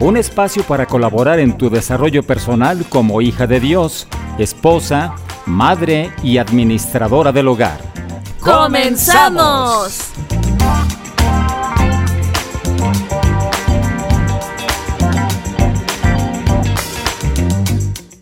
[0.00, 5.14] un espacio para colaborar en tu desarrollo personal como hija de Dios, esposa,
[5.44, 7.80] madre y administradora del hogar.
[8.40, 10.12] ¡Comenzamos!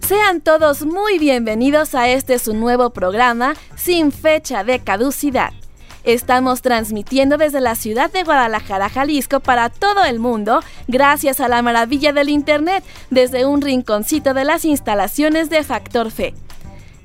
[0.01, 5.52] Sean todos muy bienvenidos a este su nuevo programa sin fecha de caducidad.
[6.09, 11.60] Estamos transmitiendo desde la ciudad de Guadalajara, Jalisco, para todo el mundo, gracias a la
[11.60, 16.32] maravilla del Internet, desde un rinconcito de las instalaciones de Factor Fe.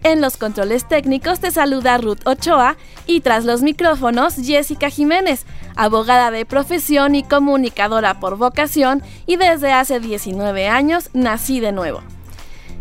[0.03, 6.31] En los controles técnicos te saluda Ruth Ochoa y tras los micrófonos Jessica Jiménez, abogada
[6.31, 12.03] de profesión y comunicadora por vocación y desde hace 19 años nací de nuevo.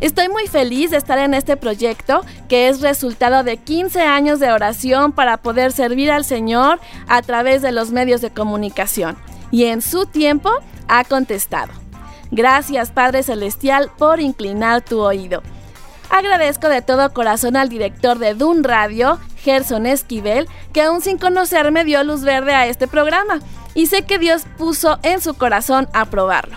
[0.02, 4.50] Estoy muy feliz de estar en este proyecto que es resultado de 15 años de
[4.50, 9.16] oración para poder servir al Señor a través de los medios de comunicación.
[9.52, 10.50] Y en su tiempo
[10.88, 11.72] ha contestado.
[12.32, 15.40] Gracias Padre Celestial por inclinar tu oído.
[16.10, 21.84] Agradezco de todo corazón al director de Dun Radio, Gerson Esquivel, que aún sin conocerme
[21.84, 23.38] dio luz verde a este programa
[23.72, 26.56] y sé que Dios puso en su corazón aprobarlo.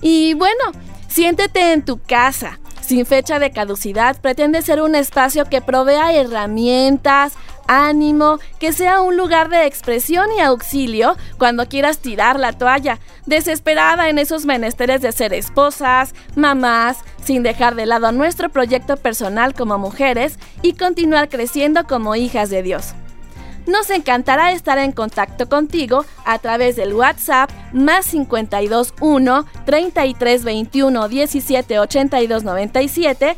[0.00, 0.72] Y bueno,
[1.14, 2.58] Siéntete en tu casa.
[2.80, 7.34] Sin fecha de caducidad, pretende ser un espacio que provea herramientas,
[7.68, 14.08] ánimo, que sea un lugar de expresión y auxilio cuando quieras tirar la toalla, desesperada
[14.08, 19.78] en esos menesteres de ser esposas, mamás, sin dejar de lado nuestro proyecto personal como
[19.78, 22.92] mujeres y continuar creciendo como hijas de Dios.
[23.66, 31.78] Nos encantará estar en contacto contigo a través del WhatsApp más 521 33 21 17
[31.78, 33.36] 82 97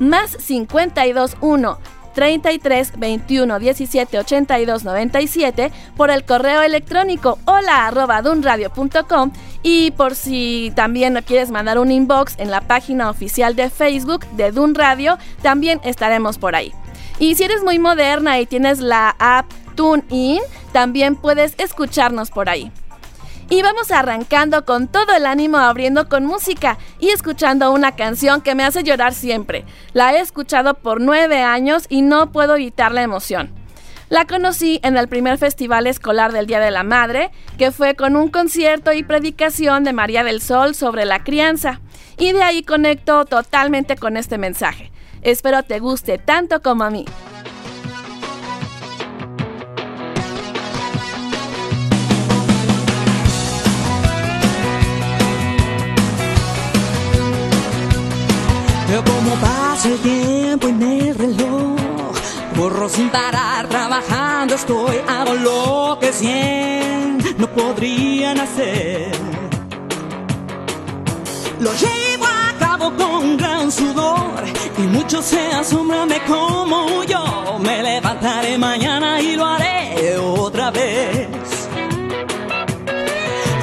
[0.00, 1.78] más 521
[2.14, 9.30] 33 21 17 82 97 por el correo electrónico hola arroba dunradio.com
[9.62, 14.26] y por si también no quieres mandar un inbox en la página oficial de Facebook
[14.32, 16.72] de Dun Radio, también estaremos por ahí.
[17.18, 19.46] Y si eres muy moderna y tienes la app
[19.78, 20.40] TuneIn,
[20.72, 22.72] también puedes escucharnos por ahí.
[23.48, 28.56] Y vamos arrancando con todo el ánimo abriendo con música y escuchando una canción que
[28.56, 29.64] me hace llorar siempre.
[29.92, 33.54] La he escuchado por nueve años y no puedo evitar la emoción.
[34.08, 38.16] La conocí en el primer festival escolar del Día de la Madre, que fue con
[38.16, 41.80] un concierto y predicación de María del Sol sobre la crianza.
[42.18, 44.90] Y de ahí conecto totalmente con este mensaje.
[45.22, 47.04] Espero te guste tanto como a mí.
[58.88, 61.76] Veo cómo pasa el tiempo en el reloj.
[62.56, 69.12] Corro sin parar, trabajando estoy, hago lo que cien no podrían hacer.
[71.60, 74.42] Lo llevo a cabo con gran sudor
[74.78, 81.28] y muchos se asombran de cómo yo me levantaré mañana y lo haré otra vez.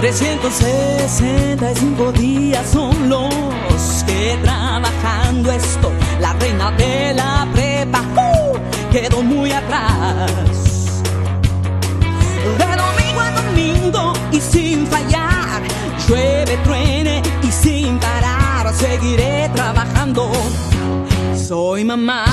[0.02, 4.38] 365 días son los que
[5.44, 5.94] estoy.
[6.20, 11.04] La reina de la prepa uh, quedó muy atrás.
[12.58, 15.62] De domingo a domingo y sin fallar,
[16.08, 20.32] llueve, truene y sin parar, seguiré trabajando.
[21.36, 22.26] Soy mamá.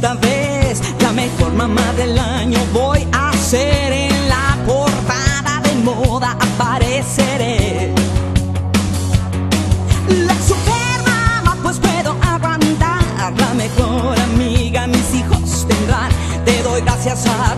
[0.00, 2.58] Esta vez la mejor mamá del año.
[2.72, 7.92] Voy a ser en la portada de moda, apareceré.
[10.08, 13.02] La super mamá, pues puedo aguantar.
[13.36, 16.10] La mejor amiga, mis hijos tendrán.
[16.46, 17.56] Te doy gracias a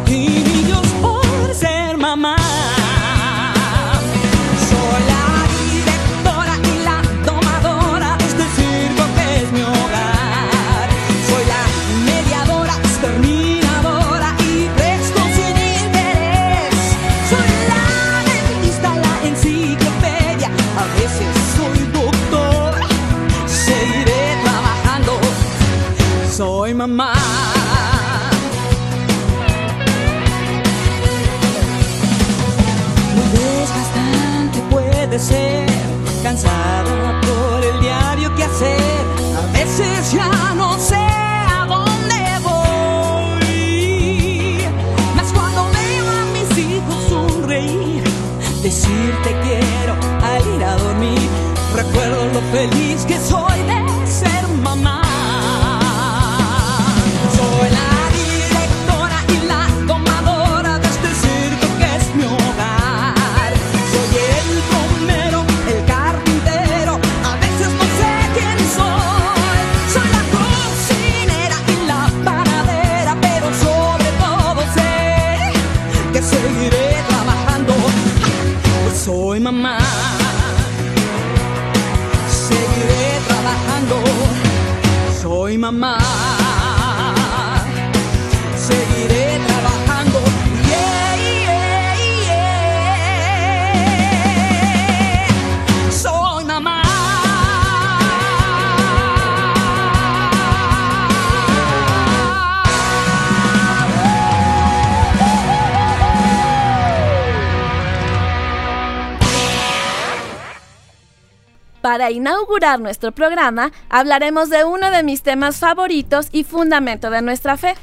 [112.22, 117.74] inaugurar nuestro programa, hablaremos de uno de mis temas favoritos y fundamento de nuestra fe,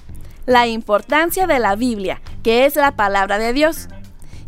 [0.46, 3.90] la importancia de la Biblia, que es la palabra de Dios.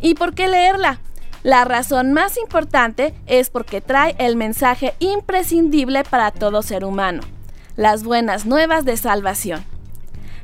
[0.00, 1.00] ¿Y por qué leerla?
[1.42, 7.20] La razón más importante es porque trae el mensaje imprescindible para todo ser humano,
[7.76, 9.62] las buenas nuevas de salvación.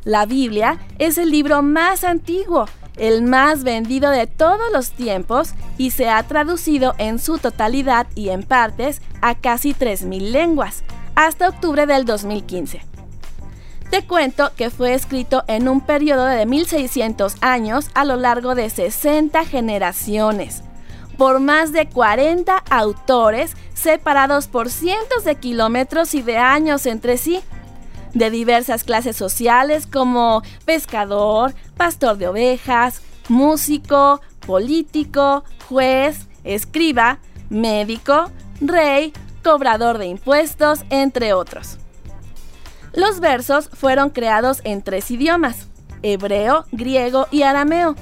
[0.05, 2.67] La Biblia es el libro más antiguo,
[2.99, 8.31] el más vendido de todos los tiempos y se ha traducido en su totalidad y
[8.31, 10.83] en partes a casi 3.000 lenguas,
[11.15, 12.83] hasta octubre del 2015.
[13.91, 18.69] Te cuento que fue escrito en un periodo de 1600 años a lo largo de
[18.69, 20.62] 60 generaciones,
[21.17, 27.41] por más de 40 autores separados por cientos de kilómetros y de años entre sí,
[28.15, 37.19] de diversas clases sociales como pescador, pastor de ovejas, músico, político, juez, escriba,
[37.51, 39.13] médico, rey,
[39.43, 41.79] cobrador de impuestos, entre otros.
[42.95, 45.69] Los versos fueron creados en tres idiomas,
[46.03, 47.95] hebreo, griego y arameo,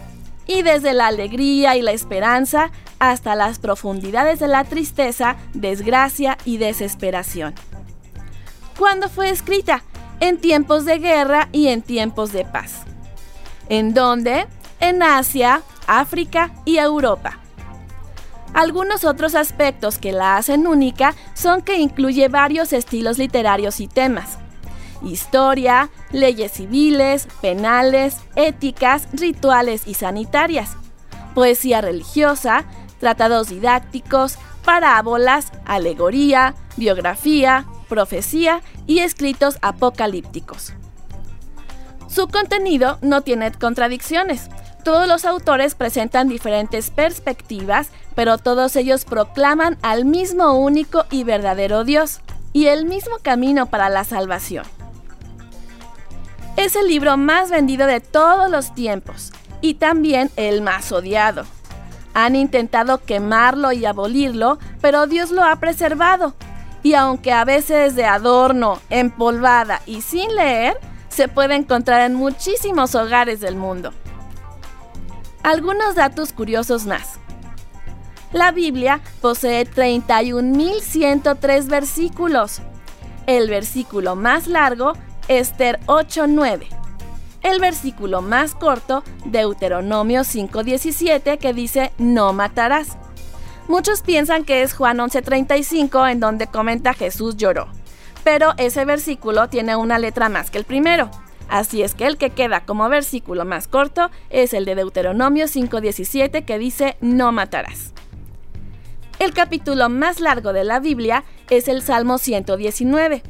[0.47, 6.59] y desde la alegría y la esperanza hasta las profundidades de la tristeza, desgracia y
[6.59, 7.55] desesperación.
[8.79, 9.83] ¿Cuándo fue escrita?
[10.21, 12.83] En tiempos de guerra y en tiempos de paz.
[13.69, 14.47] ¿En dónde?
[14.81, 17.39] En Asia, África y Europa.
[18.55, 24.39] Algunos otros aspectos que la hacen única son que incluye varios estilos literarios y temas.
[25.03, 30.77] Historia, leyes civiles, penales, éticas, rituales y sanitarias.
[31.35, 32.65] Poesía religiosa,
[32.99, 40.73] tratados didácticos, parábolas, alegoría, biografía, profecía y escritos apocalípticos.
[42.09, 44.49] Su contenido no tiene contradicciones.
[44.85, 51.85] Todos los autores presentan diferentes perspectivas, pero todos ellos proclaman al mismo único y verdadero
[51.85, 52.21] Dios
[52.53, 54.65] y el mismo camino para la salvación.
[56.57, 61.45] Es el libro más vendido de todos los tiempos y también el más odiado.
[62.15, 66.35] Han intentado quemarlo y abolirlo, pero Dios lo ha preservado.
[66.87, 70.79] Y aunque a veces de adorno, empolvada y sin leer,
[71.09, 73.93] se puede encontrar en muchísimos hogares del mundo.
[75.43, 77.19] Algunos datos curiosos más.
[78.33, 82.61] La Biblia posee 31.103 versículos.
[83.27, 84.93] El versículo más largo,
[85.27, 86.69] Esther 8.9.
[87.43, 92.97] El versículo más corto, Deuteronomio 5.17, que dice no matarás.
[93.69, 97.67] Muchos piensan que es Juan 11.35 en donde comenta Jesús lloró,
[98.23, 101.11] pero ese versículo tiene una letra más que el primero.
[101.49, 106.45] Así es que el que queda como versículo más corto es el de Deuteronomio 5.17
[106.45, 107.93] que dice no matarás.
[109.19, 113.23] El capítulo más largo de la Biblia es el Salmo 119.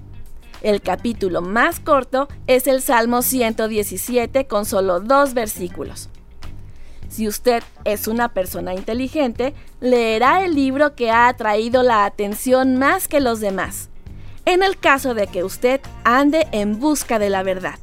[0.62, 6.10] El capítulo más corto es el Salmo 117 con solo dos versículos.
[7.08, 13.08] Si usted es una persona inteligente, leerá el libro que ha atraído la atención más
[13.08, 13.88] que los demás,
[14.44, 17.78] en el caso de que usted ande en busca de la verdad.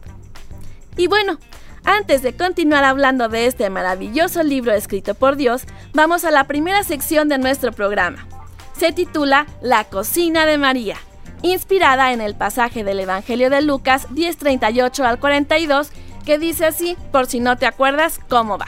[0.97, 1.39] Y bueno,
[1.85, 5.63] antes de continuar hablando de este maravilloso libro escrito por Dios,
[5.93, 8.27] vamos a la primera sección de nuestro programa.
[8.77, 10.97] Se titula La cocina de María,
[11.41, 15.91] inspirada en el pasaje del Evangelio de Lucas 10:38 al 42,
[16.25, 18.67] que dice así, por si no te acuerdas cómo va.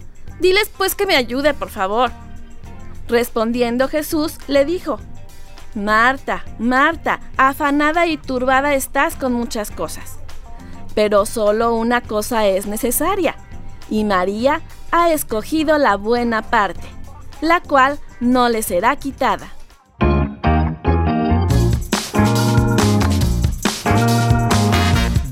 [0.41, 2.11] Diles pues que me ayude, por favor.
[3.07, 4.99] Respondiendo Jesús, le dijo,
[5.73, 10.17] Marta, Marta, afanada y turbada estás con muchas cosas
[10.93, 13.35] pero solo una cosa es necesaria,
[13.89, 16.87] y María ha escogido la buena parte,
[17.41, 19.47] la cual no le será quitada.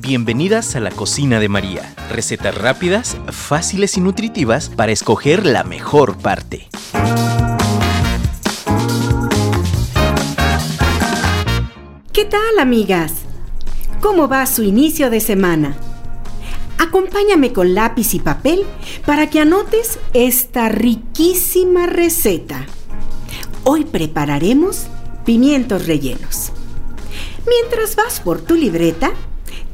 [0.09, 1.93] Bienvenidas a la cocina de María.
[2.09, 6.67] Recetas rápidas, fáciles y nutritivas para escoger la mejor parte.
[12.11, 13.13] ¿Qué tal, amigas?
[14.01, 15.77] cómo va su inicio de semana.
[16.79, 18.65] Acompáñame con lápiz y papel
[19.05, 22.65] para que anotes esta riquísima receta.
[23.63, 24.87] Hoy prepararemos
[25.23, 26.51] pimientos rellenos.
[27.47, 29.11] Mientras vas por tu libreta,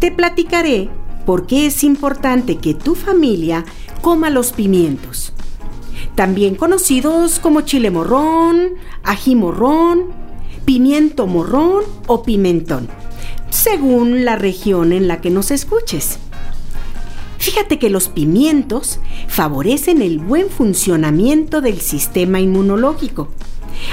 [0.05, 0.88] te platicaré
[1.25, 3.65] por qué es importante que tu familia
[4.03, 5.33] coma los pimientos,
[6.13, 10.09] también conocidos como chile morrón, ají morrón,
[10.63, 12.88] pimiento morrón o pimentón
[13.50, 16.19] según la región en la que nos escuches.
[17.39, 23.29] Fíjate que los pimientos favorecen el buen funcionamiento del sistema inmunológico.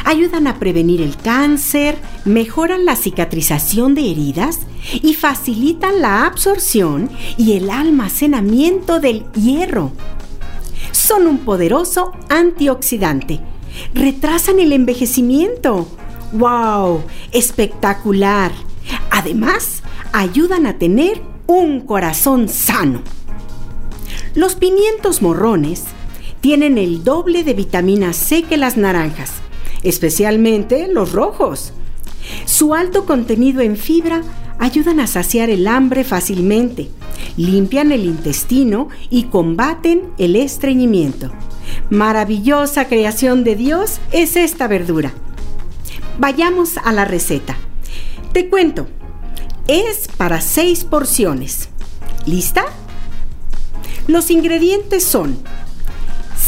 [0.05, 4.61] Ayudan a prevenir el cáncer, mejoran la cicatrización de heridas
[4.95, 9.93] y facilitan la absorción y el almacenamiento del hierro.
[10.91, 13.41] Son un poderoso antioxidante.
[13.95, 15.89] Retrasan el envejecimiento.
[16.33, 17.03] ¡Wow!
[17.33, 18.53] ¡Espectacular!
[19.11, 23.03] Además, ayudan a tener un corazón sano.
[24.35, 25.85] Los pimientos morrones
[26.41, 29.42] tienen el doble de vitamina C que las naranjas,
[29.83, 31.73] especialmente los rojos.
[32.45, 34.23] Su alto contenido en fibra
[34.59, 36.89] ayudan a saciar el hambre fácilmente,
[37.37, 41.33] limpian el intestino y combaten el estreñimiento.
[41.91, 45.13] Maravillosa creación de Dios es esta verdura.
[46.19, 47.57] Vayamos a la receta.
[48.33, 48.87] Te cuento,
[49.67, 51.69] es para seis porciones.
[52.27, 52.65] ¿Lista?
[54.07, 55.37] Los ingredientes son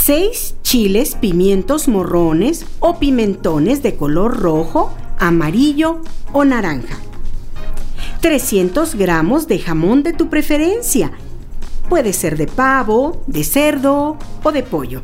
[0.04, 6.02] 6 chiles, pimientos morrones o pimentones de color rojo, amarillo
[6.34, 6.98] o naranja.
[8.20, 11.10] 300 gramos de jamón de tu preferencia.
[11.88, 15.00] Puede ser de pavo, de cerdo o de pollo.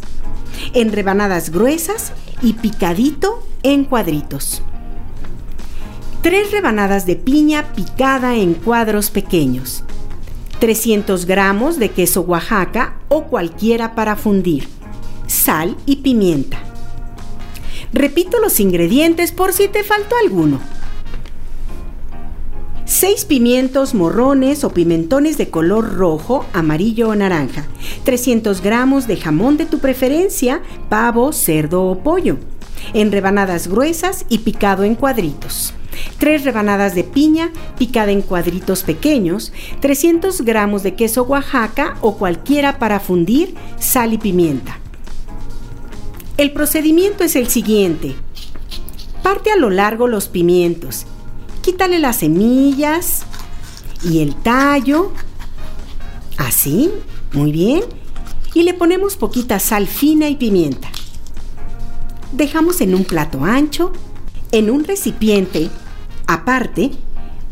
[0.75, 4.63] En rebanadas gruesas y picadito en cuadritos.
[6.21, 9.83] 3 rebanadas de piña picada en cuadros pequeños,
[10.59, 14.69] 300 gramos de queso Oaxaca o cualquiera para fundir,
[15.31, 16.59] sal y pimienta.
[17.93, 20.61] Repito los ingredientes por si te faltó alguno.
[22.85, 27.67] 6 pimientos morrones o pimentones de color rojo, amarillo o naranja,
[28.05, 32.39] 300 gramos de jamón de tu preferencia, pavo, cerdo o pollo,
[32.93, 35.75] en rebanadas gruesas y picado en cuadritos.
[36.19, 42.81] 3 rebanadas de piña picada en cuadritos pequeños, 300 gramos de queso Oaxaca o cualquiera
[42.81, 44.81] para fundir, sal y pimienta.
[46.41, 48.17] El procedimiento es el siguiente.
[49.23, 51.05] Parte a lo largo los pimientos,
[51.61, 53.25] quítale las semillas
[54.03, 55.13] y el tallo,
[56.39, 56.91] así,
[57.35, 57.83] muy bien,
[58.55, 60.89] y le ponemos poquita sal fina y pimienta.
[62.33, 63.93] Dejamos en un plato ancho,
[64.51, 65.69] en un recipiente
[66.27, 66.93] Aparte,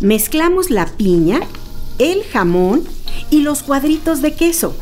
[0.00, 1.40] mezclamos la piña,
[1.99, 2.85] el jamón
[3.30, 4.75] y los cuadritos de queso.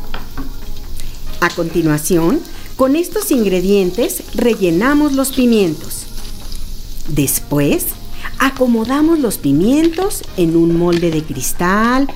[1.41, 2.39] A continuación,
[2.77, 6.05] con estos ingredientes rellenamos los pimientos.
[7.07, 7.87] Después,
[8.37, 12.07] acomodamos los pimientos en un molde de cristal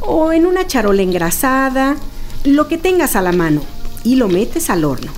[0.00, 1.96] o en una charola engrasada,
[2.44, 3.62] lo que tengas a la mano,
[4.04, 5.10] y lo metes al horno.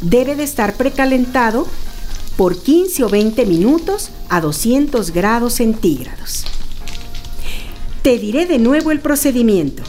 [0.00, 1.66] Debe de estar precalentado
[2.36, 6.44] por 15 o 20 minutos a 200 grados centígrados.
[8.02, 9.82] Te diré de nuevo el procedimiento.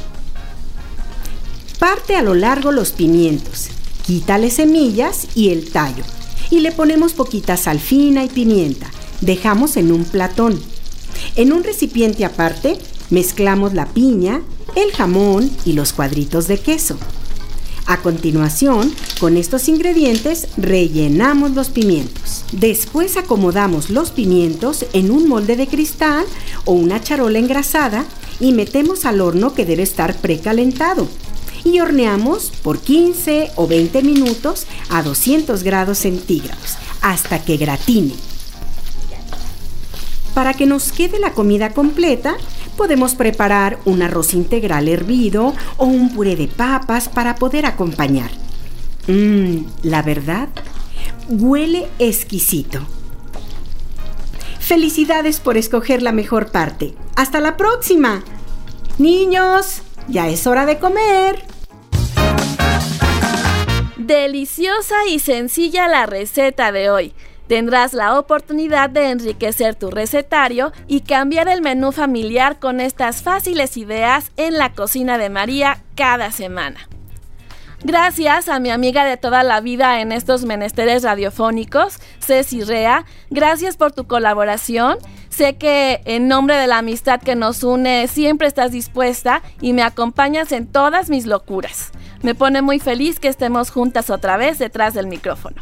[1.78, 3.70] Parte a lo largo los pimientos,
[4.12, 6.04] quítale semillas y el tallo
[6.50, 8.92] y le ponemos poquita sal fina y pimienta.
[9.22, 10.62] Dejamos en un platón.
[11.38, 12.78] En un recipiente aparte
[13.10, 14.42] mezclamos la piña,
[14.76, 16.98] el jamón y los cuadritos de queso.
[17.86, 22.44] A continuación, con estos ingredientes rellenamos los pimientos.
[22.52, 26.26] Después acomodamos los pimientos en un molde de cristal
[26.66, 28.04] o una charola engrasada
[28.42, 31.08] y metemos al horno que debe estar precalentado.
[31.64, 38.14] Y horneamos por 15 o 20 minutos a 200 grados centígrados hasta que gratine.
[40.34, 42.36] Para que nos quede la comida completa,
[42.78, 48.32] podemos preparar un arroz integral hervido o un puré de papas para poder acompañar.
[49.08, 50.50] Mmm, la verdad,
[51.30, 52.80] huele exquisito.
[54.60, 56.96] Felicidades por escoger la mejor parte.
[57.16, 58.24] Hasta la próxima.
[59.00, 61.51] Niños, ya es hora de comer.
[64.12, 67.14] Deliciosa y sencilla la receta de hoy.
[67.48, 73.78] Tendrás la oportunidad de enriquecer tu recetario y cambiar el menú familiar con estas fáciles
[73.78, 76.90] ideas en la cocina de María cada semana.
[77.86, 83.06] Gracias a mi amiga de toda la vida en estos menesteres radiofónicos, Ceci Rea.
[83.30, 84.98] Gracias por tu colaboración.
[85.30, 89.84] Sé que en nombre de la amistad que nos une siempre estás dispuesta y me
[89.84, 91.94] acompañas en todas mis locuras.
[92.24, 95.62] Me pone muy feliz que estemos juntas otra vez detrás del micrófono.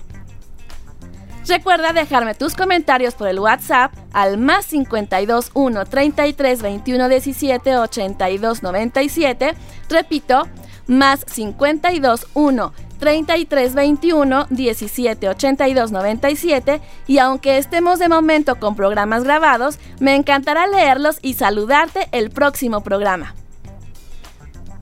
[1.48, 8.64] Recuerda dejarme tus comentarios por el WhatsApp al más 52 1 33 21 17 82
[8.64, 9.56] 97.
[9.90, 10.48] Repito,
[10.86, 19.24] más 52 1 33 21 17 82 97 y aunque estemos de momento con programas
[19.24, 23.34] grabados, me encantará leerlos y saludarte el próximo programa.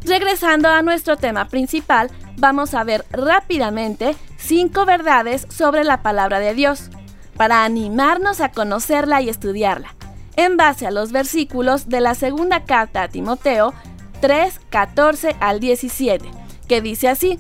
[0.03, 6.53] Regresando a nuestro tema principal, vamos a ver rápidamente cinco verdades sobre la palabra de
[6.53, 6.89] Dios,
[7.35, 9.95] para animarnos a conocerla y estudiarla,
[10.35, 13.73] en base a los versículos de la segunda carta a Timoteo
[14.21, 16.29] 3, 14 al 17,
[16.67, 17.39] que dice así,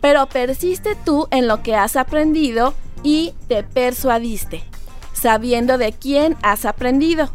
[0.00, 4.64] pero persiste tú en lo que has aprendido y te persuadiste,
[5.12, 7.30] sabiendo de quién has aprendido,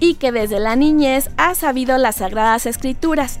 [0.00, 3.40] y que desde la niñez has sabido las sagradas escrituras,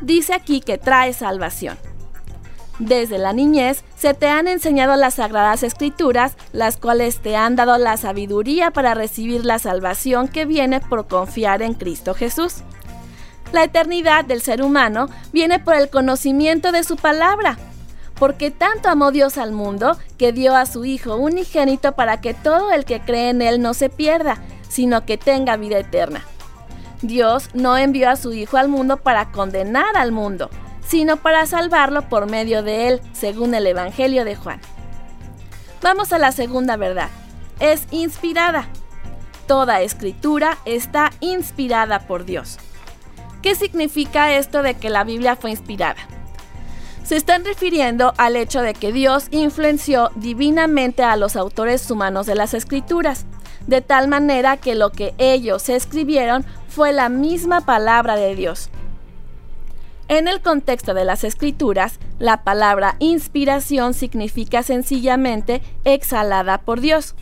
[0.00, 1.78] dice aquí que trae salvación.
[2.78, 7.78] Desde la niñez se te han enseñado las sagradas escrituras, las cuales te han dado
[7.78, 12.56] la sabiduría para recibir la salvación que viene por confiar en Cristo Jesús.
[13.52, 17.58] La eternidad del ser humano viene por el conocimiento de su palabra,
[18.18, 22.72] porque tanto amó Dios al mundo que dio a su Hijo unigénito para que todo
[22.72, 26.24] el que cree en Él no se pierda, sino que tenga vida eterna.
[27.02, 30.50] Dios no envió a su Hijo al mundo para condenar al mundo,
[30.86, 34.60] sino para salvarlo por medio de él, según el Evangelio de Juan.
[35.82, 37.08] Vamos a la segunda verdad.
[37.60, 38.68] Es inspirada.
[39.46, 42.58] Toda escritura está inspirada por Dios.
[43.42, 46.00] ¿Qué significa esto de que la Biblia fue inspirada?
[47.04, 52.34] Se están refiriendo al hecho de que Dios influenció divinamente a los autores humanos de
[52.34, 53.26] las escrituras,
[53.66, 58.68] de tal manera que lo que ellos escribieron fue la misma palabra de Dios.
[60.08, 67.14] En el contexto de las escrituras, la palabra inspiración significa sencillamente exhalada por Dios.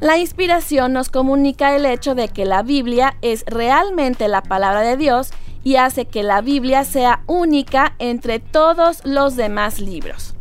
[0.00, 4.96] La inspiración nos comunica el hecho de que la Biblia es realmente la palabra de
[4.96, 5.30] Dios
[5.62, 10.34] y hace que la Biblia sea única entre todos los demás libros.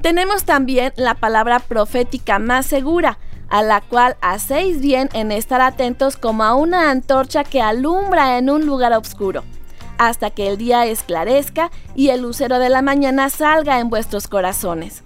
[0.00, 3.18] Tenemos también la palabra profética más segura,
[3.50, 8.48] a la cual hacéis bien en estar atentos como a una antorcha que alumbra en
[8.48, 9.42] un lugar oscuro,
[9.98, 15.02] hasta que el día esclarezca y el lucero de la mañana salga en vuestros corazones.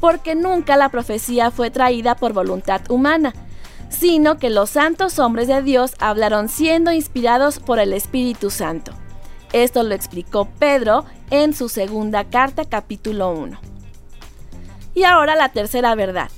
[0.00, 3.34] Porque nunca la profecía fue traída por voluntad humana,
[3.88, 8.92] sino que los santos hombres de Dios hablaron siendo inspirados por el Espíritu Santo.
[9.52, 13.60] Esto lo explicó Pedro en su segunda carta capítulo 1.
[14.94, 16.30] Y ahora la tercera verdad.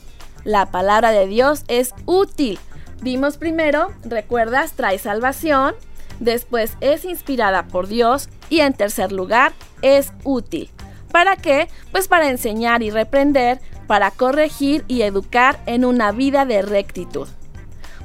[0.44, 2.58] La palabra de Dios es útil.
[3.00, 5.74] Vimos primero, recuerdas, trae salvación,
[6.20, 9.52] después es inspirada por Dios y en tercer lugar
[9.82, 10.70] es útil.
[11.10, 11.68] ¿Para qué?
[11.92, 17.28] Pues para enseñar y reprender, para corregir y educar en una vida de rectitud.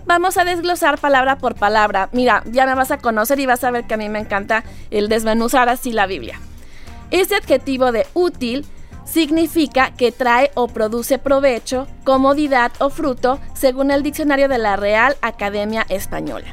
[0.05, 2.09] Vamos a desglosar palabra por palabra.
[2.13, 4.63] Mira, ya me vas a conocer y vas a ver que a mí me encanta
[4.91, 6.39] el desmenuzar así la Biblia.
[7.11, 8.65] Este adjetivo de útil
[9.09, 15.17] significa que trae o produce provecho, comodidad o fruto, según el diccionario de la Real
[15.21, 16.47] Academia Española.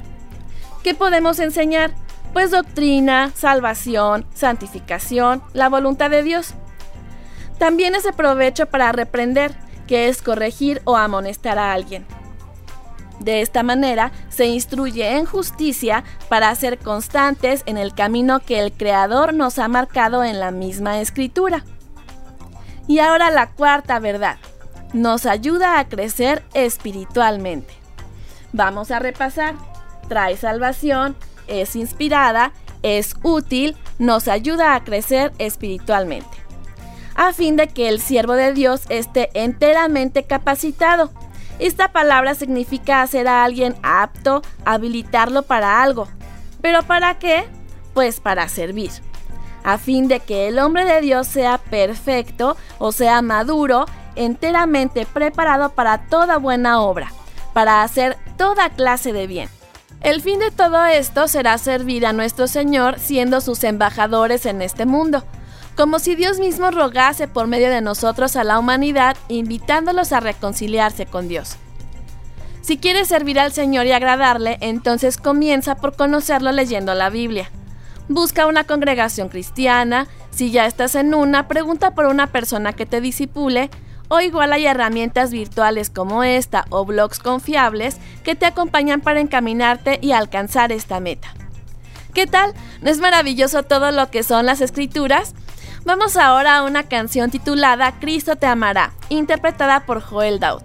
[0.82, 1.92] ¿Qué podemos enseñar?
[2.32, 6.54] Pues doctrina, salvación, santificación, la voluntad de Dios.
[7.58, 9.54] También es de provecho para reprender,
[9.86, 12.06] que es corregir o amonestar a alguien.
[13.20, 18.72] De esta manera se instruye en justicia para ser constantes en el camino que el
[18.72, 21.64] Creador nos ha marcado en la misma escritura.
[22.88, 24.36] Y ahora la cuarta verdad.
[24.92, 27.74] Nos ayuda a crecer espiritualmente.
[28.52, 29.54] Vamos a repasar.
[30.08, 31.16] Trae salvación,
[31.48, 36.28] es inspirada, es útil, nos ayuda a crecer espiritualmente.
[37.16, 41.10] A fin de que el siervo de Dios esté enteramente capacitado.
[41.58, 46.06] Esta palabra significa hacer a alguien apto, habilitarlo para algo.
[46.60, 47.46] ¿Pero para qué?
[47.94, 48.90] Pues para servir
[49.66, 55.70] a fin de que el hombre de Dios sea perfecto, o sea maduro, enteramente preparado
[55.70, 57.12] para toda buena obra,
[57.52, 59.48] para hacer toda clase de bien.
[60.02, 64.86] El fin de todo esto será servir a nuestro Señor siendo sus embajadores en este
[64.86, 65.24] mundo,
[65.76, 71.06] como si Dios mismo rogase por medio de nosotros a la humanidad, invitándolos a reconciliarse
[71.06, 71.56] con Dios.
[72.62, 77.50] Si quieres servir al Señor y agradarle, entonces comienza por conocerlo leyendo la Biblia.
[78.08, 83.00] Busca una congregación cristiana, si ya estás en una, pregunta por una persona que te
[83.00, 83.68] disipule,
[84.08, 89.98] o igual hay herramientas virtuales como esta o blogs confiables que te acompañan para encaminarte
[90.00, 91.34] y alcanzar esta meta.
[92.14, 92.54] ¿Qué tal?
[92.80, 95.34] ¿No es maravilloso todo lo que son las escrituras?
[95.84, 100.62] Vamos ahora a una canción titulada Cristo te amará, interpretada por Joel Daud.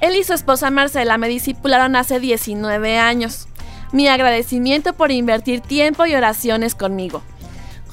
[0.00, 3.48] Él y su esposa Marcela me disipularon hace 19 años
[3.94, 7.22] mi agradecimiento por invertir tiempo y oraciones conmigo.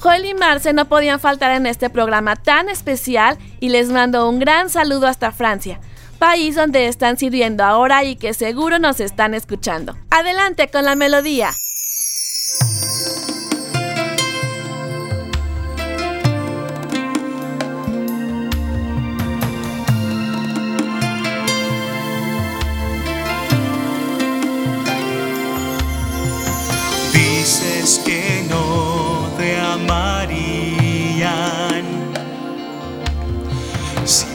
[0.00, 4.40] Joel y Marce no podían faltar en este programa tan especial y les mando un
[4.40, 5.78] gran saludo hasta Francia,
[6.18, 9.96] país donde están sirviendo ahora y que seguro nos están escuchando.
[10.10, 11.52] Adelante con la melodía.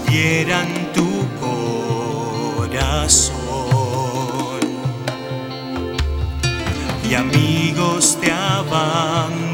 [0.09, 1.25] Vieran tu
[2.59, 3.37] corazón.
[7.09, 9.46] Y amigos te abandonarían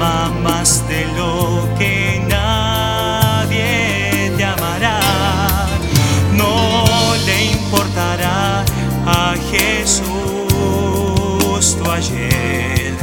[0.00, 5.00] ama más de lo que nadie te amará.
[6.36, 6.94] No
[7.26, 8.64] le importará
[9.06, 10.06] a Jesús
[11.76, 12.94] tu ayer.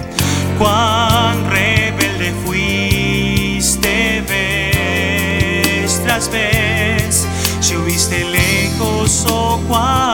[0.57, 7.27] Cuán rebelde fuiste vez tras vez,
[7.59, 10.04] si huiste lejos o cuán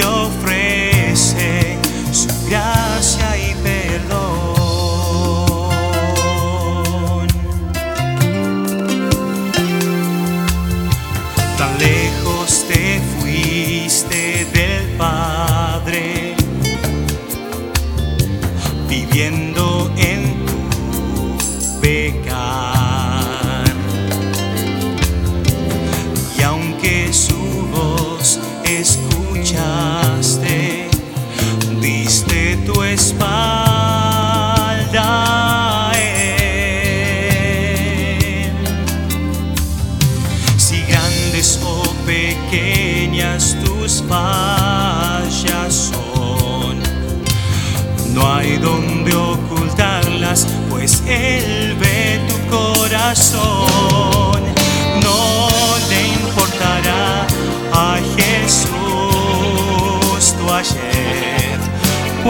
[0.00, 0.49] y te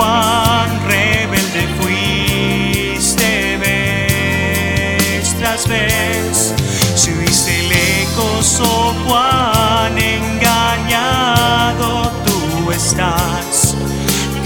[0.00, 6.54] Cuán rebelde fuiste vez tras vez,
[6.94, 11.30] si huiste lejos o cuán engañado
[12.24, 13.76] tú estás.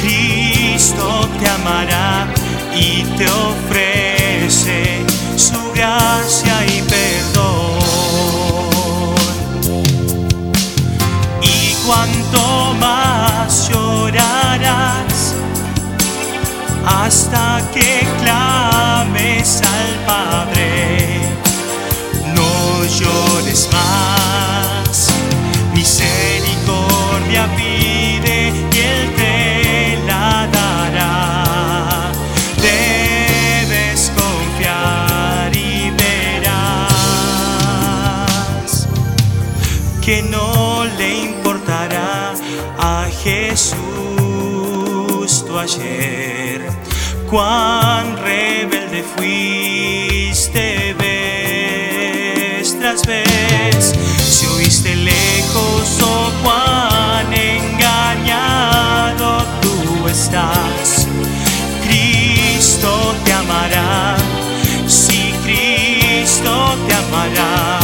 [0.01, 2.27] Cristo te amará
[2.75, 7.75] y te ofrece su gracia y perdón.
[11.87, 13.24] cuanto más
[16.87, 21.21] hasta que clames al Padre.
[22.35, 25.09] No llores más,
[25.73, 32.13] misericordia pide y Él te la dará.
[32.61, 36.55] Debes confiar y verás
[40.01, 42.35] que no le importará
[42.79, 43.85] a Jesús
[45.47, 46.44] tu ayer.
[47.35, 53.93] Cuán rebelde fuiste vez tras vez.
[54.25, 58.65] Si oíste lejos o cuán engañado
[59.61, 61.09] tú estás.
[61.85, 64.15] Cristo te amará.
[64.87, 67.84] Si Cristo te amará.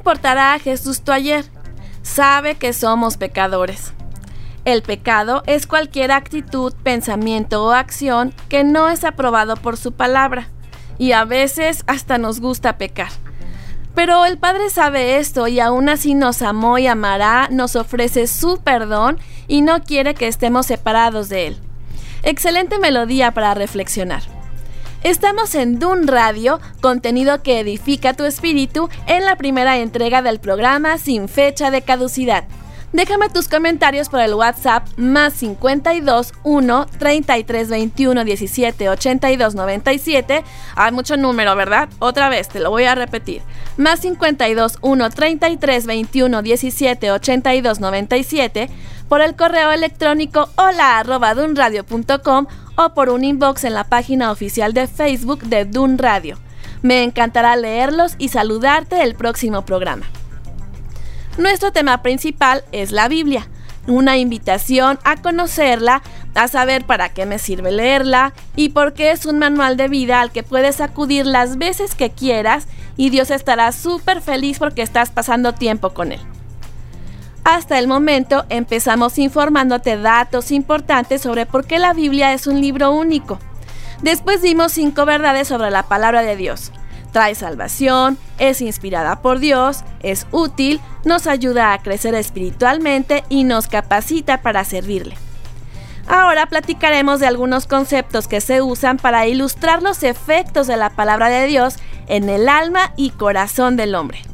[0.00, 1.44] Importará a Jesús tu ayer.
[2.00, 3.92] Sabe que somos pecadores.
[4.64, 10.48] El pecado es cualquier actitud, pensamiento o acción que no es aprobado por su palabra.
[10.96, 13.10] Y a veces hasta nos gusta pecar.
[13.94, 18.58] Pero el Padre sabe esto y aún así nos amó y amará, nos ofrece su
[18.62, 21.58] perdón y no quiere que estemos separados de Él.
[22.22, 24.22] Excelente melodía para reflexionar.
[25.02, 30.98] Estamos en Dun Radio, contenido que edifica tu espíritu en la primera entrega del programa
[30.98, 32.44] sin fecha de caducidad.
[32.92, 40.44] Déjame tus comentarios por el WhatsApp más 52 1 33 21 17 82 97.
[40.74, 41.88] Hay mucho número, ¿verdad?
[41.98, 43.40] Otra vez, te lo voy a repetir.
[43.78, 48.70] Más 52 1 33 21 17 82 97
[49.08, 54.72] por el correo electrónico hola arroba dunradio.com o por un inbox en la página oficial
[54.72, 56.38] de Facebook de Dun Radio.
[56.82, 60.06] Me encantará leerlos y saludarte el próximo programa.
[61.38, 63.48] Nuestro tema principal es la Biblia,
[63.86, 66.02] una invitación a conocerla,
[66.34, 70.20] a saber para qué me sirve leerla y por qué es un manual de vida
[70.20, 75.10] al que puedes acudir las veces que quieras y Dios estará súper feliz porque estás
[75.10, 76.20] pasando tiempo con Él.
[77.50, 82.92] Hasta el momento empezamos informándote datos importantes sobre por qué la Biblia es un libro
[82.92, 83.40] único.
[84.02, 86.70] Después dimos cinco verdades sobre la palabra de Dios.
[87.10, 93.66] Trae salvación, es inspirada por Dios, es útil, nos ayuda a crecer espiritualmente y nos
[93.66, 95.16] capacita para servirle.
[96.06, 101.28] Ahora platicaremos de algunos conceptos que se usan para ilustrar los efectos de la palabra
[101.28, 104.29] de Dios en el alma y corazón del hombre.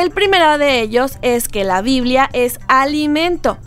[0.00, 3.58] El primero de ellos es que la Biblia es alimento.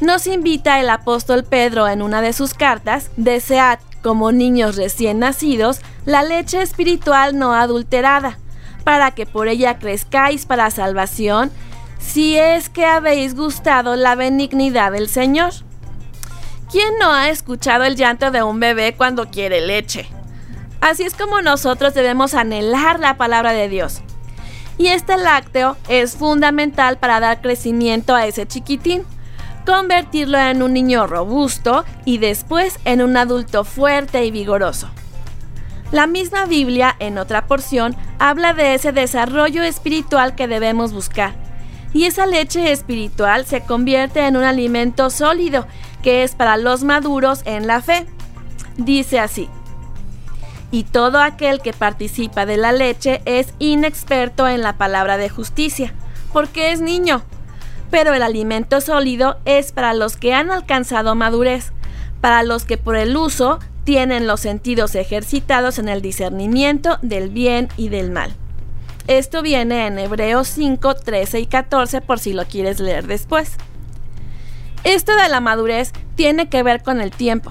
[0.00, 5.80] Nos invita el apóstol Pedro en una de sus cartas, desead como niños recién nacidos
[6.04, 8.38] la leche espiritual no adulterada,
[8.84, 11.50] para que por ella crezcáis para salvación,
[11.98, 15.50] si es que habéis gustado la benignidad del Señor.
[16.70, 20.08] ¿Quién no ha escuchado el llanto de un bebé cuando quiere leche?
[20.80, 24.02] Así es como nosotros debemos anhelar la palabra de Dios.
[24.80, 29.02] Y este lácteo es fundamental para dar crecimiento a ese chiquitín,
[29.66, 34.88] convertirlo en un niño robusto y después en un adulto fuerte y vigoroso.
[35.92, 41.34] La misma Biblia, en otra porción, habla de ese desarrollo espiritual que debemos buscar.
[41.92, 45.66] Y esa leche espiritual se convierte en un alimento sólido
[46.02, 48.06] que es para los maduros en la fe.
[48.78, 49.50] Dice así,
[50.70, 55.92] y todo aquel que participa de la leche es inexperto en la palabra de justicia,
[56.32, 57.22] porque es niño.
[57.90, 61.72] Pero el alimento sólido es para los que han alcanzado madurez,
[62.20, 67.68] para los que por el uso tienen los sentidos ejercitados en el discernimiento del bien
[67.76, 68.32] y del mal.
[69.08, 73.56] Esto viene en Hebreos 5, 13 y 14 por si lo quieres leer después.
[74.84, 77.50] Esto de la madurez tiene que ver con el tiempo.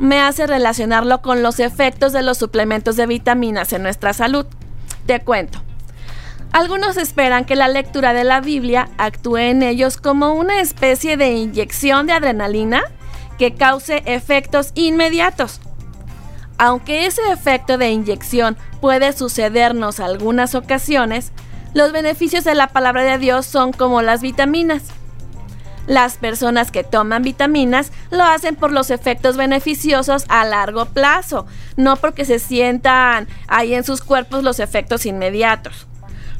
[0.00, 4.46] Me hace relacionarlo con los efectos de los suplementos de vitaminas en nuestra salud.
[5.04, 5.60] Te cuento.
[6.52, 11.32] Algunos esperan que la lectura de la Biblia actúe en ellos como una especie de
[11.32, 12.80] inyección de adrenalina
[13.38, 15.60] que cause efectos inmediatos.
[16.56, 21.30] Aunque ese efecto de inyección puede sucedernos algunas ocasiones,
[21.74, 24.84] los beneficios de la palabra de Dios son como las vitaminas.
[25.90, 31.96] Las personas que toman vitaminas lo hacen por los efectos beneficiosos a largo plazo, no
[31.96, 35.88] porque se sientan ahí en sus cuerpos los efectos inmediatos.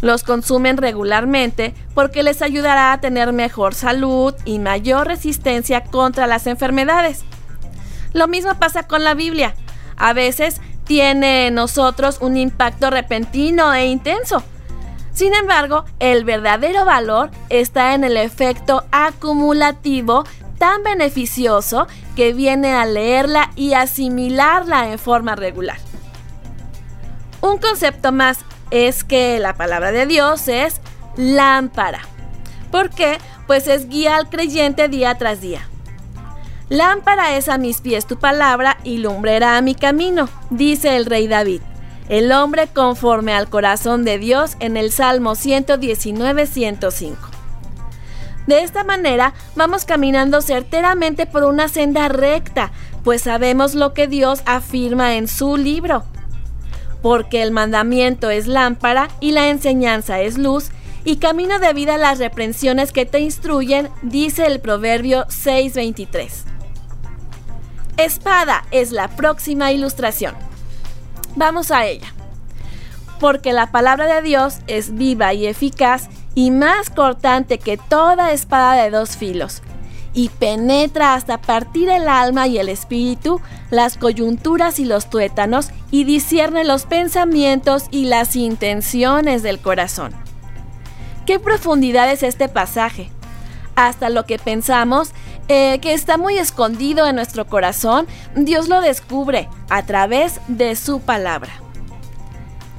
[0.03, 6.47] Los consumen regularmente porque les ayudará a tener mejor salud y mayor resistencia contra las
[6.47, 7.25] enfermedades.
[8.13, 9.57] Lo mismo pasa con la Biblia.
[9.97, 14.45] A veces tiene en nosotros un impacto repentino e intenso.
[15.13, 20.25] Sin embargo, el verdadero valor está en el efecto acumulativo
[20.59, 25.79] tan beneficioso que viene a leerla y asimilarla en forma regular.
[27.41, 30.81] Un concepto más es que la palabra de Dios es
[31.17, 32.03] lámpara.
[32.71, 33.19] ¿Por qué?
[33.47, 35.67] Pues es guía al creyente día tras día.
[36.69, 41.27] Lámpara es a mis pies tu palabra y lumbrera a mi camino, dice el rey
[41.27, 41.63] David,
[42.11, 47.17] el hombre conforme al corazón de Dios en el Salmo 119-105.
[48.49, 52.73] De esta manera vamos caminando certeramente por una senda recta,
[53.05, 56.03] pues sabemos lo que Dios afirma en su libro.
[57.01, 60.71] Porque el mandamiento es lámpara y la enseñanza es luz,
[61.05, 66.45] y camino de vida las reprensiones que te instruyen, dice el Proverbio 6:23.
[67.97, 70.50] Espada es la próxima ilustración.
[71.37, 72.13] Vamos a ella.
[73.19, 78.83] Porque la palabra de Dios es viva y eficaz y más cortante que toda espada
[78.83, 79.63] de dos filos,
[80.15, 83.41] y penetra hasta partir el alma y el espíritu,
[83.71, 90.13] las coyunturas y los tuétanos, y discierne los pensamientos y las intenciones del corazón.
[91.27, 93.11] ¿Qué profundidad es este pasaje?
[93.77, 95.13] Hasta lo que pensamos
[95.53, 101.01] eh, que está muy escondido en nuestro corazón, Dios lo descubre a través de su
[101.01, 101.51] palabra.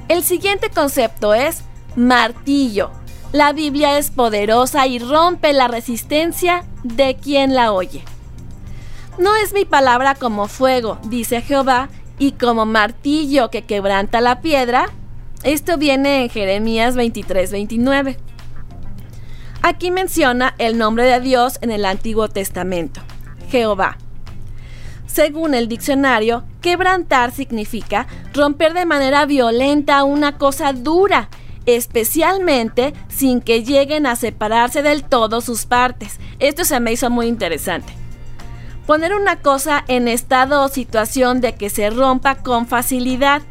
[0.08, 1.64] El siguiente concepto es
[1.96, 2.90] martillo.
[3.30, 8.02] La Biblia es poderosa y rompe la resistencia de quien la oye.
[9.18, 14.86] No es mi palabra como fuego, dice Jehová, y como martillo que quebranta la piedra.
[15.42, 18.16] Esto viene en Jeremías 23-29.
[19.64, 23.00] Aquí menciona el nombre de Dios en el Antiguo Testamento,
[23.48, 23.96] Jehová.
[25.06, 31.28] Según el diccionario, quebrantar significa romper de manera violenta una cosa dura,
[31.64, 36.18] especialmente sin que lleguen a separarse del todo sus partes.
[36.40, 37.92] Esto se me hizo muy interesante.
[38.84, 43.42] Poner una cosa en estado o situación de que se rompa con facilidad.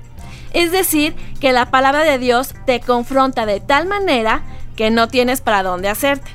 [0.52, 4.44] Es decir, que la palabra de Dios te confronta de tal manera
[4.76, 6.32] que no tienes para dónde hacerte.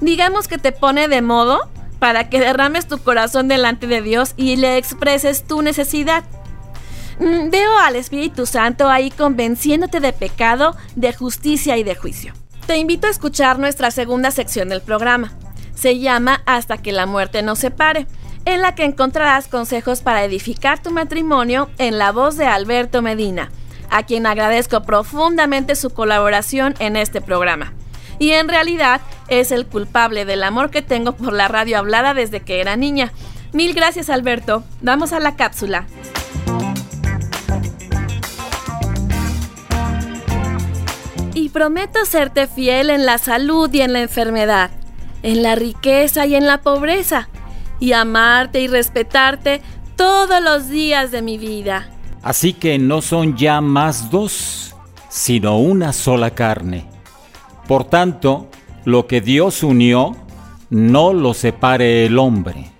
[0.00, 4.56] Digamos que te pone de modo para que derrames tu corazón delante de Dios y
[4.56, 6.24] le expreses tu necesidad.
[7.18, 12.34] Mm, veo al Espíritu Santo ahí convenciéndote de pecado, de justicia y de juicio.
[12.66, 15.32] Te invito a escuchar nuestra segunda sección del programa.
[15.74, 18.06] Se llama Hasta que la muerte nos separe,
[18.44, 23.50] en la que encontrarás consejos para edificar tu matrimonio en la voz de Alberto Medina
[23.96, 27.72] a quien agradezco profundamente su colaboración en este programa.
[28.18, 32.40] Y en realidad es el culpable del amor que tengo por la radio hablada desde
[32.40, 33.10] que era niña.
[33.54, 34.64] Mil gracias Alberto.
[34.82, 35.86] Vamos a la cápsula.
[41.32, 44.70] Y prometo serte fiel en la salud y en la enfermedad,
[45.22, 47.30] en la riqueza y en la pobreza,
[47.80, 49.62] y amarte y respetarte
[49.96, 51.95] todos los días de mi vida
[52.26, 54.74] Así que no son ya más dos,
[55.08, 56.84] sino una sola carne.
[57.68, 58.48] Por tanto,
[58.84, 60.16] lo que Dios unió,
[60.68, 62.72] no lo separe el hombre.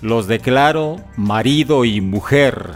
[0.00, 2.72] Los declaro marido y mujer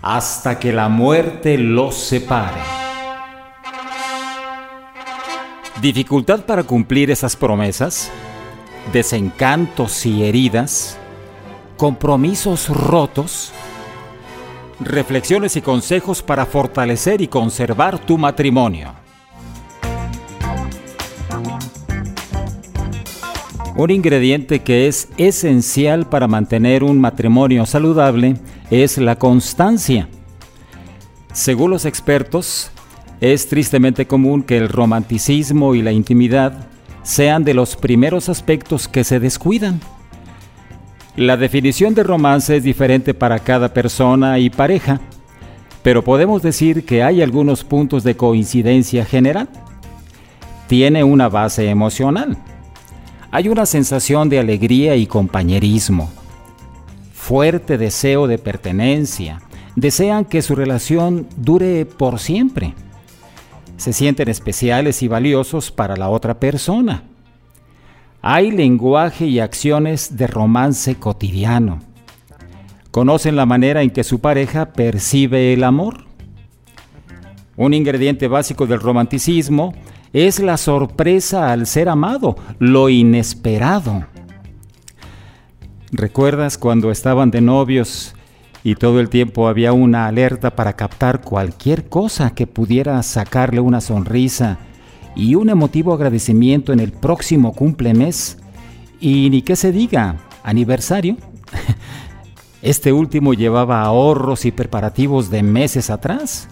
[0.00, 2.60] hasta que la muerte los separe.
[5.82, 8.12] ¿Dificultad para cumplir esas promesas?
[8.92, 10.96] ¿Desencantos y heridas?
[11.76, 13.52] ¿Compromisos rotos?
[14.80, 18.94] Reflexiones y consejos para fortalecer y conservar tu matrimonio.
[23.76, 28.36] Un ingrediente que es esencial para mantener un matrimonio saludable
[28.70, 30.08] es la constancia.
[31.32, 32.70] Según los expertos,
[33.20, 36.66] es tristemente común que el romanticismo y la intimidad
[37.02, 39.80] sean de los primeros aspectos que se descuidan.
[41.16, 45.00] La definición de romance es diferente para cada persona y pareja,
[45.82, 49.48] pero podemos decir que hay algunos puntos de coincidencia general.
[50.68, 52.38] Tiene una base emocional.
[53.32, 56.10] Hay una sensación de alegría y compañerismo.
[57.12, 59.40] fuerte deseo de pertenencia.
[59.76, 62.74] Desean que su relación dure por siempre.
[63.76, 67.04] Se sienten especiales y valiosos para la otra persona.
[68.22, 71.80] Hay lenguaje y acciones de romance cotidiano.
[72.90, 76.04] Conocen la manera en que su pareja percibe el amor.
[77.56, 79.72] Un ingrediente básico del romanticismo
[80.12, 84.04] es la sorpresa al ser amado, lo inesperado.
[85.92, 88.14] ¿Recuerdas cuando estaban de novios
[88.62, 93.80] y todo el tiempo había una alerta para captar cualquier cosa que pudiera sacarle una
[93.80, 94.58] sonrisa
[95.14, 98.38] y un emotivo agradecimiento en el próximo cumplemes?
[99.00, 101.16] Y ni qué se diga, aniversario.
[102.62, 106.46] Este último llevaba ahorros y preparativos de meses atrás.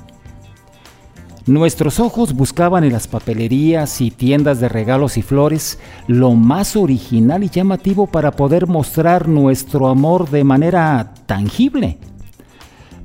[1.48, 7.42] Nuestros ojos buscaban en las papelerías y tiendas de regalos y flores lo más original
[7.42, 11.98] y llamativo para poder mostrar nuestro amor de manera tangible.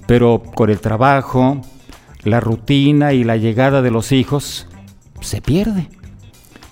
[0.07, 1.61] Pero con el trabajo,
[2.23, 4.67] la rutina y la llegada de los hijos,
[5.23, 5.89] se pierde.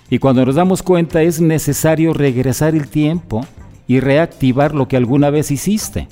[0.10, 3.46] Y cuando nos damos cuenta es necesario regresar el tiempo
[3.88, 6.08] y reactivar lo que alguna vez hiciste.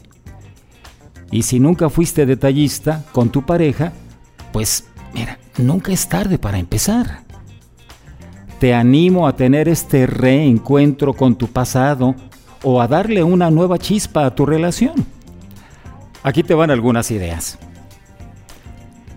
[1.32, 3.94] Y si nunca fuiste detallista con tu pareja,
[4.52, 7.24] pues mira, nunca es tarde para empezar.
[8.60, 12.16] Te animo a tener este reencuentro con tu pasado
[12.64, 15.06] o a darle una nueva chispa a tu relación.
[16.24, 17.58] Aquí te van algunas ideas.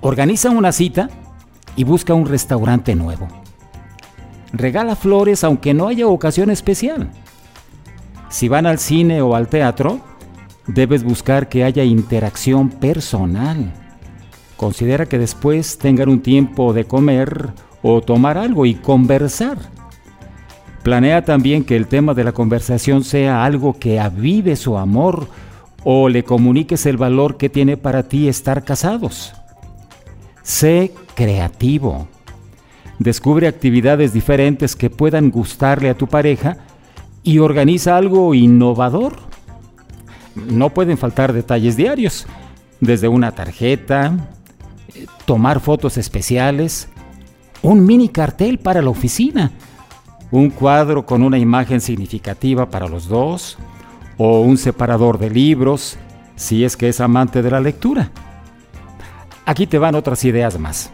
[0.00, 1.10] Organiza una cita
[1.76, 3.28] y busca un restaurante nuevo.
[4.52, 7.10] Regala flores aunque no haya ocasión especial.
[8.28, 10.00] Si van al cine o al teatro,
[10.66, 13.72] debes buscar que haya interacción personal
[14.62, 17.48] Considera que después tengan un tiempo de comer
[17.82, 19.58] o tomar algo y conversar.
[20.84, 25.26] Planea también que el tema de la conversación sea algo que avive su amor
[25.82, 29.34] o le comuniques el valor que tiene para ti estar casados.
[30.43, 32.09] Sé creativo.
[32.99, 36.59] Descubre actividades diferentes que puedan gustarle a tu pareja
[37.22, 39.16] y organiza algo innovador.
[40.34, 42.26] No pueden faltar detalles diarios,
[42.80, 44.16] desde una tarjeta,
[45.24, 46.88] tomar fotos especiales,
[47.62, 49.53] un mini cartel para la oficina,
[50.30, 53.59] un cuadro con una imagen significativa para los dos,
[54.16, 55.97] o un separador de libros,
[56.36, 58.11] si es que es amante de la lectura.
[59.45, 60.90] Aquí te van otras ideas más.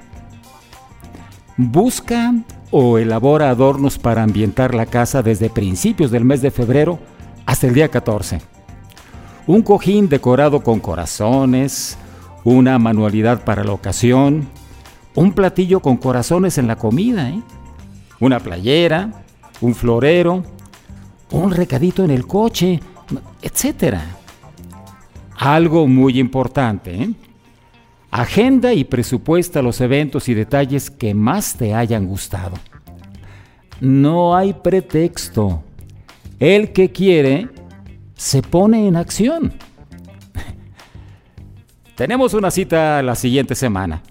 [1.57, 2.35] Busca
[2.71, 6.99] o elabora adornos para ambientar la casa desde principios del mes de febrero
[7.47, 8.41] hasta el día 14.
[9.47, 11.99] Un cojín decorado con corazones,
[12.45, 14.49] una manualidad para la ocasión,
[15.15, 17.41] un platillo con corazones en la comida, ¿eh?
[18.21, 19.25] una playera,
[19.61, 20.45] un florero,
[21.31, 22.81] un recadito en el coche,
[23.43, 23.97] etc.
[25.37, 27.15] Algo muy importante, ¿eh?
[28.11, 32.57] Agenda y presupuesta los eventos y detalles que más te hayan gustado.
[33.81, 35.63] No hay pretexto.
[36.39, 37.49] El que quiere
[38.15, 39.53] se pone en acción.
[41.97, 44.03] Tenemos una cita la siguiente semana.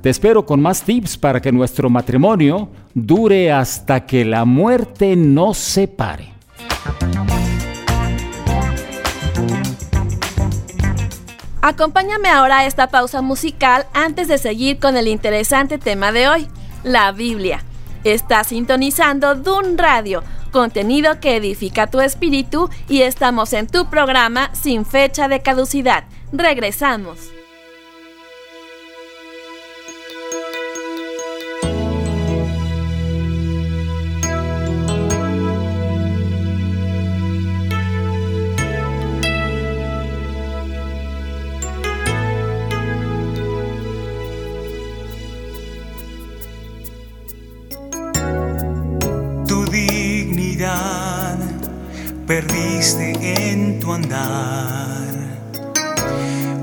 [0.00, 5.58] Te espero con más tips para que nuestro matrimonio dure hasta que la muerte nos
[5.58, 6.39] separe.
[11.62, 16.48] Acompáñame ahora a esta pausa musical antes de seguir con el interesante tema de hoy,
[16.84, 17.62] la Biblia.
[18.02, 24.86] Estás sintonizando Dun Radio, contenido que edifica tu espíritu y estamos en tu programa sin
[24.86, 27.39] fecha de caducidad Regresamos.
[52.30, 55.14] Perdiste en tu andar.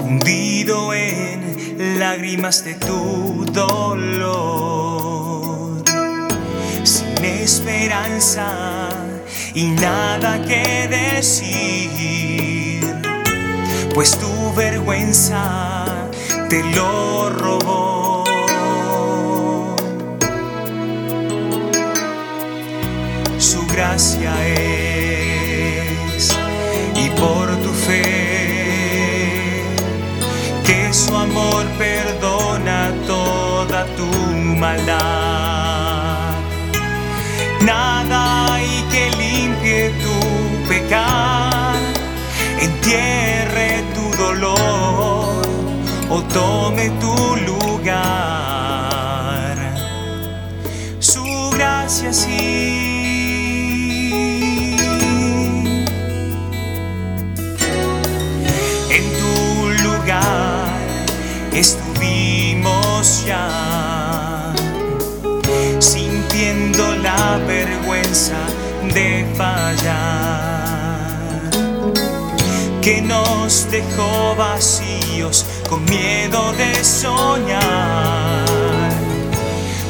[0.02, 4.24] Hundido en lágrimas de tu dolor,
[6.84, 8.48] sin esperanza
[9.54, 11.36] y nada que decir,
[13.94, 15.84] pues tu vergüenza
[16.50, 18.24] te lo robó.
[23.38, 24.77] Su gracia es
[31.78, 34.10] perdona toda tu
[34.64, 34.98] maldad.
[37.62, 40.18] Nada hay que limpie tu
[40.68, 41.78] pecado.
[42.60, 45.42] En entierre tu dolor
[46.10, 47.16] o tome tu
[47.46, 47.98] lugar.
[51.00, 52.97] Su gracia sí.
[69.38, 71.00] Fallar,
[72.82, 78.46] que nos dejó vacíos con miedo de soñar,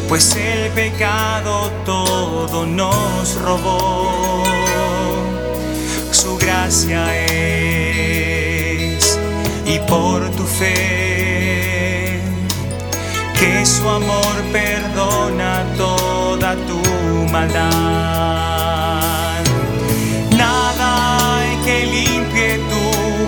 [0.09, 4.43] pues el pecado todo nos robó,
[6.11, 9.17] su gracia es,
[9.65, 12.19] y por tu fe,
[13.39, 16.81] que su amor perdona toda tu
[17.31, 18.56] maldad.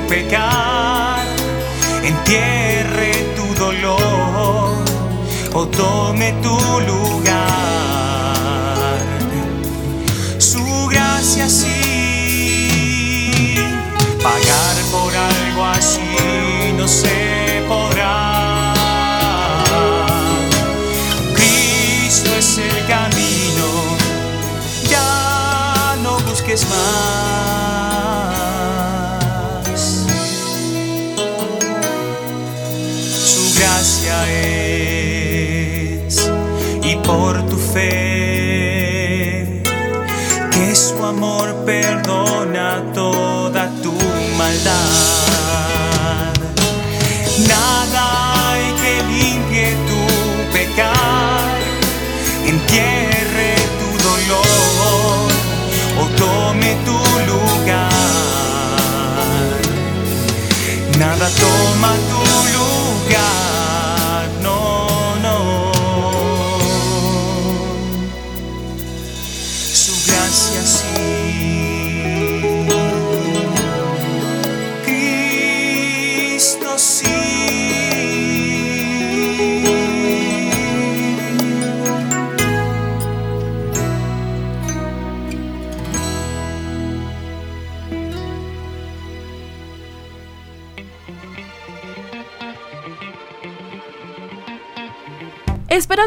[0.09, 1.23] Pecar,
[2.03, 4.83] entierre tu dolor
[5.53, 6.57] o tome tu
[6.87, 7.18] lugar.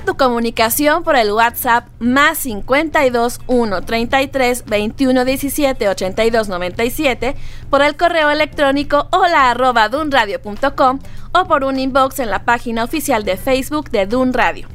[0.01, 7.37] Tu comunicación por el WhatsApp más 52 1 33 21 17 82 97,
[7.71, 10.99] por el correo electrónico hola arroba dunradio.com
[11.33, 14.67] o por un inbox en la página oficial de Facebook de Dun Radio.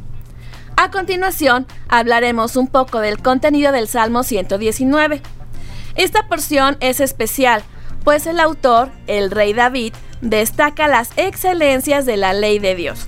[0.77, 5.21] A continuación, hablaremos un poco del contenido del Salmo 119.
[5.95, 7.63] Esta porción es especial,
[8.05, 13.07] pues el autor, el rey David, destaca las excelencias de la ley de Dios.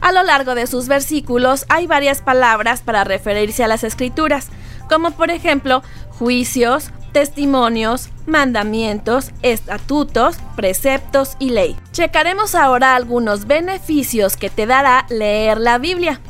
[0.00, 4.48] A lo largo de sus versículos hay varias palabras para referirse a las escrituras,
[4.88, 5.82] como por ejemplo
[6.18, 11.76] juicios, testimonios, mandamientos, estatutos, preceptos y ley.
[11.92, 16.20] Checaremos ahora algunos beneficios que te dará leer la Biblia.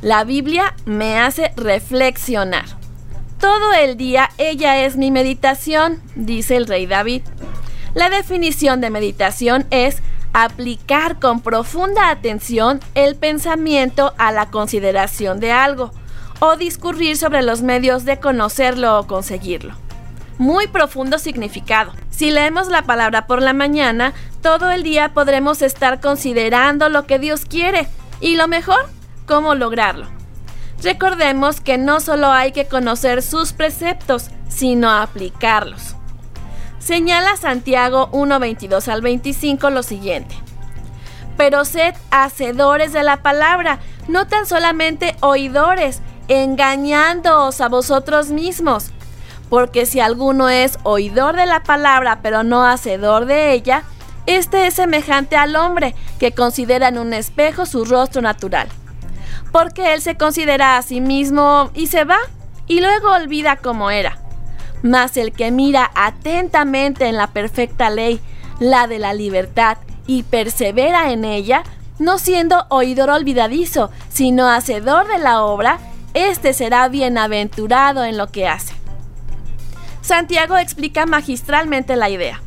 [0.00, 2.64] La Biblia me hace reflexionar.
[3.40, 7.22] Todo el día ella es mi meditación, dice el rey David.
[7.94, 10.02] La definición de meditación es
[10.34, 15.92] aplicar con profunda atención el pensamiento a la consideración de algo
[16.40, 19.74] o discurrir sobre los medios de conocerlo o conseguirlo.
[20.36, 21.92] Muy profundo significado.
[22.10, 24.12] Si leemos la palabra por la mañana,
[24.42, 27.88] todo el día podremos estar considerando lo que Dios quiere
[28.20, 28.88] y lo mejor,
[29.26, 30.06] cómo lograrlo.
[30.82, 35.94] Recordemos que no solo hay que conocer sus preceptos, sino aplicarlos.
[36.84, 40.34] Señala Santiago 1.22 al 25 lo siguiente.
[41.38, 48.90] Pero sed hacedores de la palabra, no tan solamente oidores, engañándoos a vosotros mismos.
[49.48, 53.84] Porque si alguno es oidor de la palabra, pero no hacedor de ella,
[54.26, 58.68] este es semejante al hombre que considera en un espejo su rostro natural.
[59.52, 62.18] Porque él se considera a sí mismo y se va,
[62.66, 64.23] y luego olvida cómo era.
[64.84, 68.20] Mas el que mira atentamente en la perfecta ley,
[68.60, 71.62] la de la libertad, y persevera en ella,
[71.98, 75.78] no siendo oidor olvidadizo, sino hacedor de la obra,
[76.12, 78.74] éste será bienaventurado en lo que hace.
[80.02, 82.42] Santiago explica magistralmente la idea.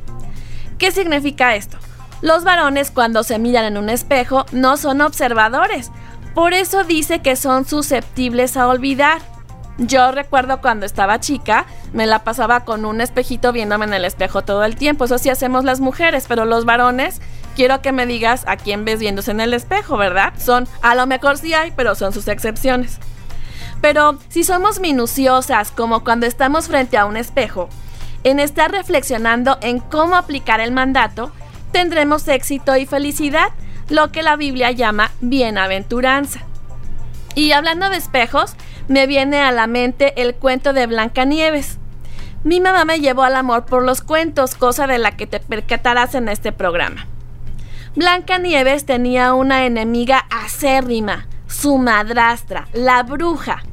[0.78, 1.78] ¿Qué significa esto?
[2.22, 5.92] Los varones cuando se miran en un espejo no son observadores,
[6.36, 9.24] por eso dice que son susceptibles a olvidar.
[9.78, 14.42] Yo recuerdo cuando estaba chica, me la pasaba con un espejito viéndome en el espejo
[14.42, 15.06] todo el tiempo.
[15.06, 17.22] Eso sí hacemos las mujeres, pero los varones,
[17.56, 20.34] quiero que me digas a quién ves viéndose en el espejo, ¿verdad?
[20.40, 22.98] Son, a lo mejor sí hay, pero son sus excepciones.
[23.80, 27.70] Pero si somos minuciosas, como cuando estamos frente a un espejo,
[28.24, 31.32] en estar reflexionando en cómo aplicar el mandato,
[31.72, 33.50] tendremos éxito y felicidad,
[33.90, 36.42] lo que la Biblia llama bienaventuranza.
[37.36, 38.56] Y hablando de espejos,
[38.88, 41.78] me viene a la mente el cuento de Blancanieves.
[42.44, 46.16] Mi mamá me llevó al amor por los cuentos, cosa de la que te percatarás
[46.16, 47.08] en este programa.
[47.96, 53.64] Blancanieves tenía una enemiga acérrima, su madrastra, la bruja.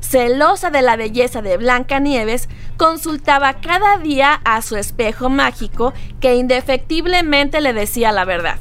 [0.00, 7.60] Celosa de la belleza de Blancanieves, consultaba cada día a su espejo mágico que indefectiblemente
[7.60, 8.58] le decía la verdad.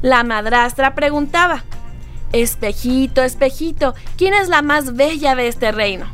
[0.00, 1.64] La madrastra preguntaba,
[2.32, 6.06] Espejito, espejito, ¿quién es la más bella de este reino?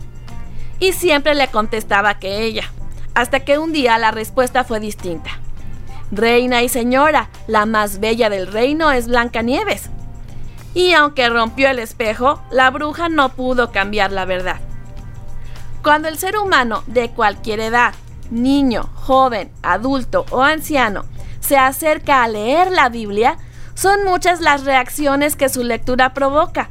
[0.79, 2.71] Y siempre le contestaba que ella,
[3.15, 5.31] hasta que un día la respuesta fue distinta.
[6.13, 9.91] Reina y señora, la más bella del reino es Blancanieves.
[10.75, 14.61] Y aunque rompió el espejo, la bruja no pudo cambiar la verdad.
[15.83, 17.95] Cuando el ser humano de cualquier edad,
[18.31, 21.05] niño, joven, adulto o anciano,
[21.41, 23.37] se acerca a leer la Biblia,
[23.75, 26.71] son muchas las reacciones que su lectura provoca.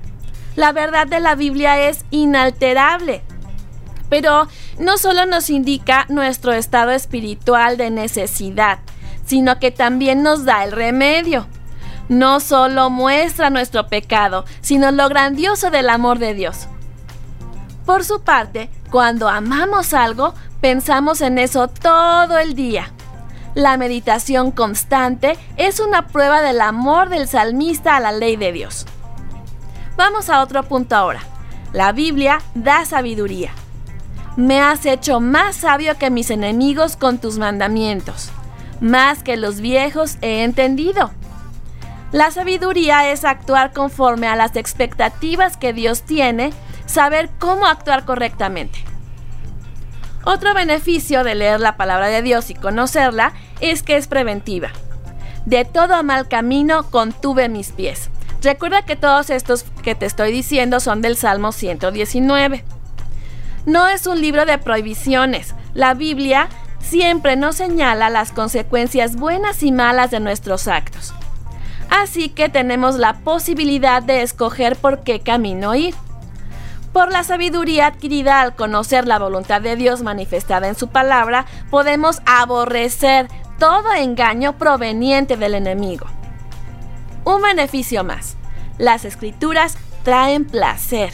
[0.55, 3.23] La verdad de la Biblia es inalterable.
[4.09, 4.47] Pero
[4.77, 8.79] no solo nos indica nuestro estado espiritual de necesidad,
[9.25, 11.47] sino que también nos da el remedio
[12.09, 16.67] no solo muestra nuestro pecado, sino lo grandioso del amor de Dios.
[17.85, 22.91] Por su parte, cuando amamos algo, pensamos en eso todo el día.
[23.55, 28.87] La meditación constante es una prueba del amor del salmista a la ley de Dios.
[29.95, 31.21] Vamos a otro punto ahora.
[31.71, 33.51] La Biblia da sabiduría.
[34.37, 38.31] Me has hecho más sabio que mis enemigos con tus mandamientos.
[38.81, 41.11] Más que los viejos he entendido.
[42.11, 46.53] La sabiduría es actuar conforme a las expectativas que Dios tiene,
[46.87, 48.83] saber cómo actuar correctamente.
[50.25, 53.33] Otro beneficio de leer la palabra de Dios y conocerla
[53.71, 54.69] es que es preventiva.
[55.45, 58.09] De todo mal camino contuve mis pies.
[58.41, 62.63] Recuerda que todos estos que te estoy diciendo son del Salmo 119.
[63.65, 65.55] No es un libro de prohibiciones.
[65.73, 66.49] La Biblia
[66.79, 71.13] siempre nos señala las consecuencias buenas y malas de nuestros actos
[71.93, 75.93] así que tenemos la posibilidad de escoger por qué camino ir.
[76.91, 82.21] Por la sabiduría adquirida al conocer la voluntad de Dios manifestada en su palabra, podemos
[82.25, 83.27] aborrecer
[83.59, 86.07] todo engaño proveniente del enemigo.
[87.25, 88.35] Un beneficio más.
[88.77, 91.13] Las escrituras traen placer.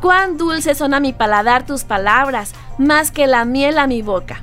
[0.00, 4.42] Cuán dulces son a mi paladar tus palabras, más que la miel a mi boca.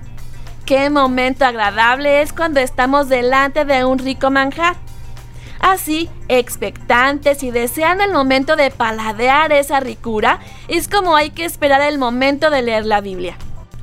[0.65, 4.75] Qué momento agradable es cuando estamos delante de un rico manjar.
[5.59, 11.81] Así, expectantes y deseando el momento de paladear esa ricura, es como hay que esperar
[11.81, 13.35] el momento de leer la Biblia.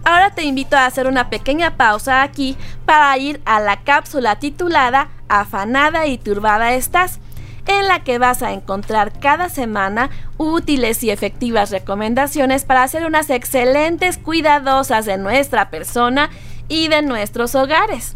[0.07, 5.09] Ahora te invito a hacer una pequeña pausa aquí para ir a la cápsula titulada
[5.29, 7.19] Afanada y turbada estás,
[7.67, 13.31] en la que vas a encontrar cada semana útiles y efectivas recomendaciones para hacer unas
[13.31, 16.31] excelentes cuidadosas de nuestra persona
[16.69, 18.15] y de nuestros hogares.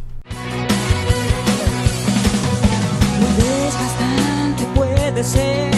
[5.25, 5.71] ser,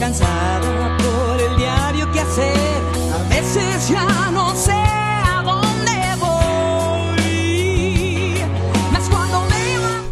[0.00, 2.82] cansada por el diario que hacer.
[3.14, 4.81] A veces ya no sé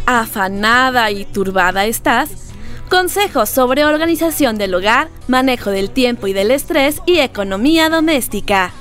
[0.05, 2.29] Afanada y turbada estás.
[2.89, 8.71] Consejos sobre organización del hogar, manejo del tiempo y del estrés y economía doméstica.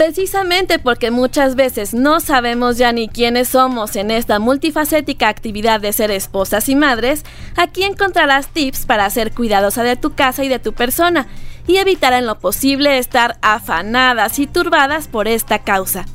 [0.00, 5.92] Precisamente porque muchas veces no sabemos ya ni quiénes somos en esta multifacética actividad de
[5.92, 7.22] ser esposas y madres,
[7.54, 11.26] aquí encontrarás tips para ser cuidadosa de tu casa y de tu persona
[11.66, 16.06] y evitar en lo posible estar afanadas y turbadas por esta causa.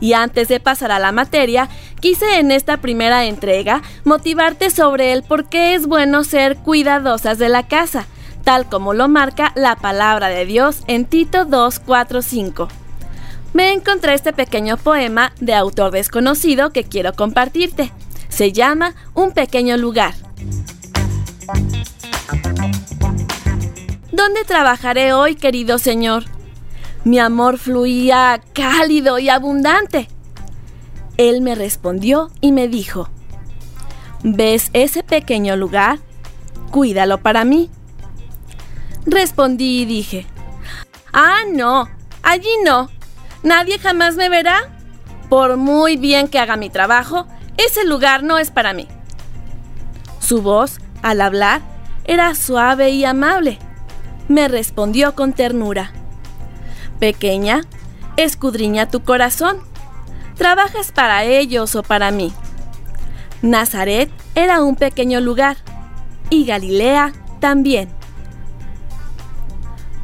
[0.00, 1.68] Y antes de pasar a la materia,
[2.00, 7.50] quise en esta primera entrega motivarte sobre el por qué es bueno ser cuidadosas de
[7.50, 8.06] la casa,
[8.42, 12.81] tal como lo marca la palabra de Dios en Tito 2.4.5
[13.52, 17.92] me encontré este pequeño poema de autor desconocido que quiero compartirte.
[18.28, 20.14] Se llama Un pequeño lugar.
[24.10, 26.24] ¿Dónde trabajaré hoy, querido Señor?
[27.04, 30.08] Mi amor fluía cálido y abundante.
[31.16, 33.10] Él me respondió y me dijo,
[34.22, 35.98] ¿ves ese pequeño lugar?
[36.70, 37.70] Cuídalo para mí.
[39.04, 40.26] Respondí y dije,
[41.12, 41.88] ah, no,
[42.22, 42.88] allí no.
[43.42, 44.70] Nadie jamás me verá.
[45.28, 47.26] Por muy bien que haga mi trabajo,
[47.56, 48.86] ese lugar no es para mí.
[50.20, 51.60] Su voz, al hablar,
[52.04, 53.58] era suave y amable.
[54.28, 55.92] Me respondió con ternura.
[56.98, 57.62] Pequeña,
[58.16, 59.58] escudriña tu corazón.
[60.36, 62.32] ¿Trabajas para ellos o para mí?
[63.42, 65.56] Nazaret era un pequeño lugar
[66.30, 67.88] y Galilea también.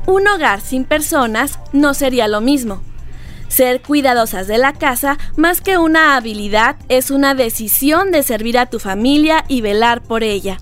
[0.07, 2.83] Un hogar sin personas no sería lo mismo.
[3.49, 8.67] Ser cuidadosas de la casa, más que una habilidad, es una decisión de servir a
[8.67, 10.59] tu familia y velar por ella.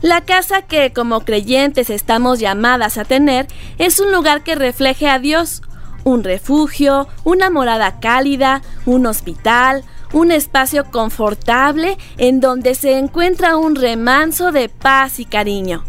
[0.00, 3.48] La casa que como creyentes estamos llamadas a tener
[3.78, 5.62] es un lugar que refleje a Dios,
[6.04, 13.74] un refugio, una morada cálida, un hospital, un espacio confortable en donde se encuentra un
[13.74, 15.84] remanso de paz y cariño.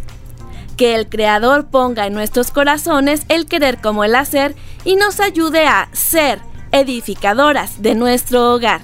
[0.80, 4.55] Que el Creador ponga en nuestros corazones el querer como el hacer
[4.86, 6.39] y nos ayude a ser
[6.71, 8.80] edificadoras de nuestro hogar.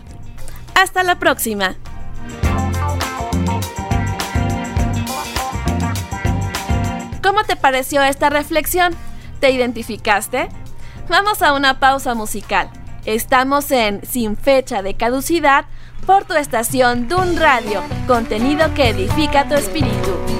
[0.75, 1.77] Hasta la próxima.
[7.23, 8.93] ¿Cómo te pareció esta reflexión?
[9.39, 10.49] ¿Te identificaste?
[11.07, 12.69] Vamos a una pausa musical.
[13.05, 15.63] Estamos en Sin fecha de caducidad
[16.05, 20.34] por tu estación Dun Radio, contenido que edifica tu espíritu.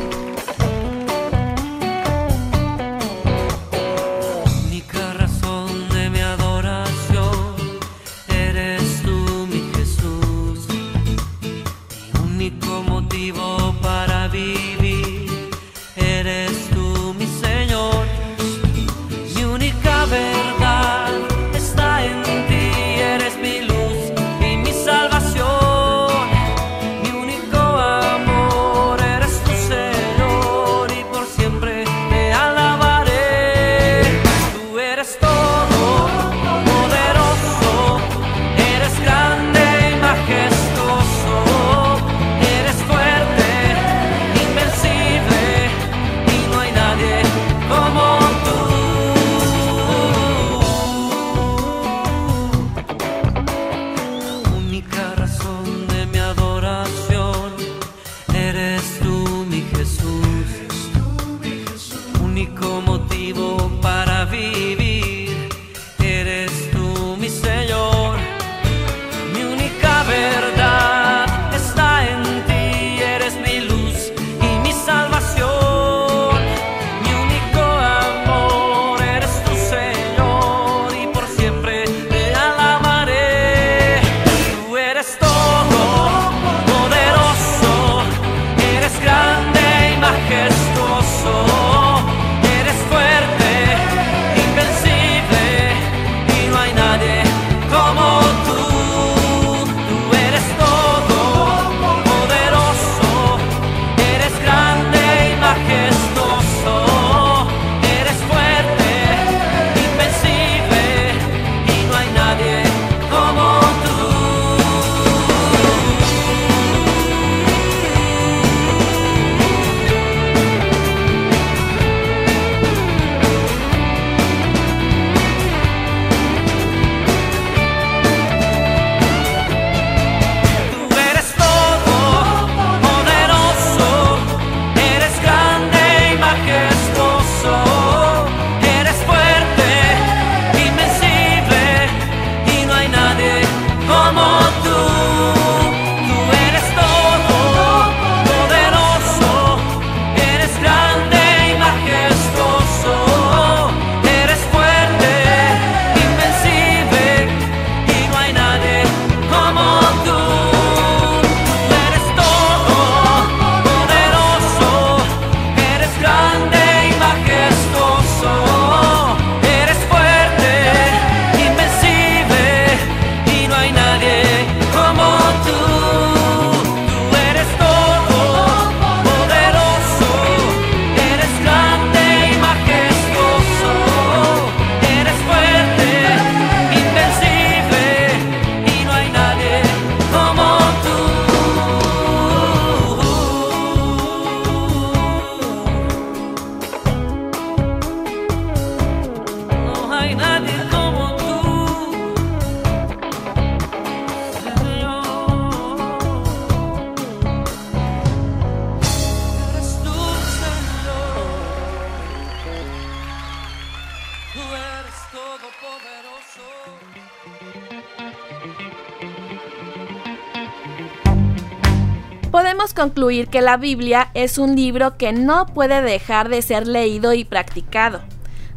[222.32, 227.14] Podemos concluir que la Biblia es un libro que no puede dejar de ser leído
[227.14, 228.02] y practicado.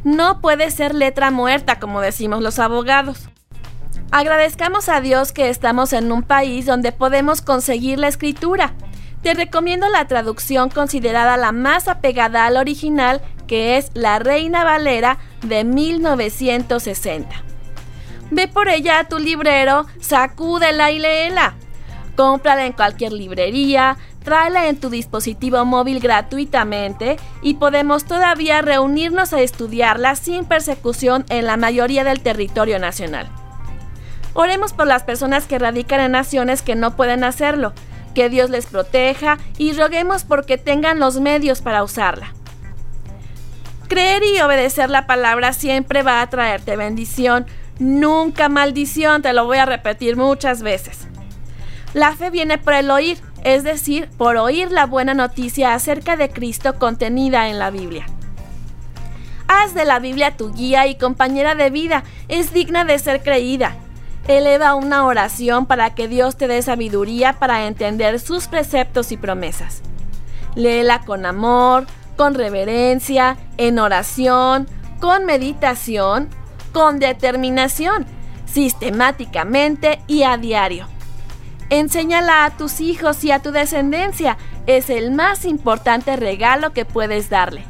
[0.03, 3.29] No puede ser letra muerta, como decimos los abogados.
[4.11, 8.73] Agradezcamos a Dios que estamos en un país donde podemos conseguir la escritura.
[9.23, 15.19] Te recomiendo la traducción considerada la más apegada al original, que es La Reina Valera
[15.43, 17.43] de 1960.
[18.31, 21.55] Ve por ella a tu librero, sacúdela y léela.
[22.15, 29.41] Cómprala en cualquier librería, tráela en tu dispositivo móvil gratuitamente y podemos todavía reunirnos a
[29.41, 33.29] estudiarla sin persecución en la mayoría del territorio nacional.
[34.35, 37.73] Oremos por las personas que radican en naciones que no pueden hacerlo,
[38.15, 42.35] que Dios les proteja y roguemos porque tengan los medios para usarla.
[43.89, 47.47] Creer y obedecer la palabra siempre va a traerte bendición,
[47.79, 51.09] nunca maldición, te lo voy a repetir muchas veces.
[51.95, 56.29] La fe viene por el oír, es decir, por oír la buena noticia acerca de
[56.29, 58.05] Cristo contenida en la Biblia.
[59.49, 63.75] Haz de la Biblia tu guía y compañera de vida, es digna de ser creída.
[64.27, 69.81] Eleva una oración para que Dios te dé sabiduría para entender sus preceptos y promesas.
[70.55, 71.87] Léela con amor,
[72.19, 74.67] con reverencia, en oración,
[75.01, 76.29] con meditación,
[76.73, 78.05] con determinación,
[78.45, 80.89] sistemáticamente y a diario.
[81.71, 84.37] Enséñala a tus hijos y a tu descendencia.
[84.67, 87.65] Es el más importante regalo que puedes darle.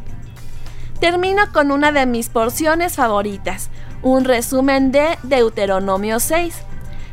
[0.99, 3.69] Termino con una de mis porciones favoritas,
[4.03, 6.55] un resumen de Deuteronomio 6,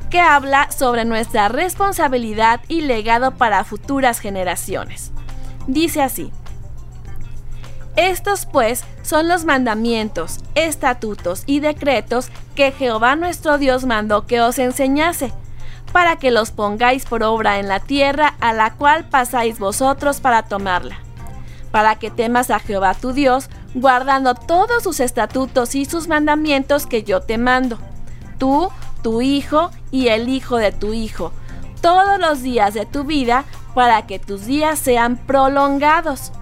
[0.10, 5.12] que habla sobre nuestra responsabilidad y legado para futuras generaciones.
[5.68, 6.32] Dice así,
[7.96, 14.60] Estos pues son los mandamientos, estatutos y decretos que Jehová nuestro Dios mandó que os
[14.60, 15.32] enseñase
[15.96, 20.44] para que los pongáis por obra en la tierra a la cual pasáis vosotros para
[20.44, 21.00] tomarla,
[21.72, 27.04] para que temas a Jehová tu Dios, guardando todos sus estatutos y sus mandamientos que
[27.04, 27.78] yo te mando,
[28.38, 28.70] tú,
[29.04, 31.32] tu hijo y el hijo de tu hijo,
[31.80, 36.34] todos los días de tu vida, para que tus días sean prolongados.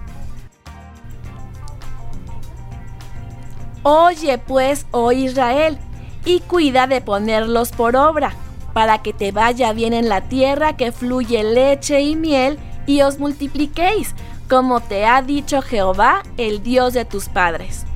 [3.84, 5.78] Oye pues, oh Israel,
[6.24, 8.34] y cuida de ponerlos por obra
[8.74, 13.18] para que te vaya bien en la tierra que fluye leche y miel, y os
[13.18, 14.14] multipliquéis,
[14.50, 17.86] como te ha dicho Jehová, el Dios de tus padres.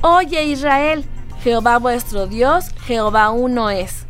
[0.00, 1.04] Oye Israel,
[1.42, 4.06] Jehová vuestro Dios, Jehová uno es.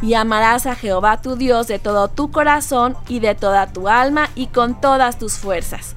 [0.00, 4.30] Y amarás a Jehová tu Dios de todo tu corazón y de toda tu alma
[4.34, 5.94] y con todas tus fuerzas.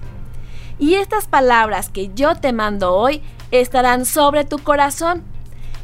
[0.77, 3.21] Y estas palabras que yo te mando hoy
[3.51, 5.23] estarán sobre tu corazón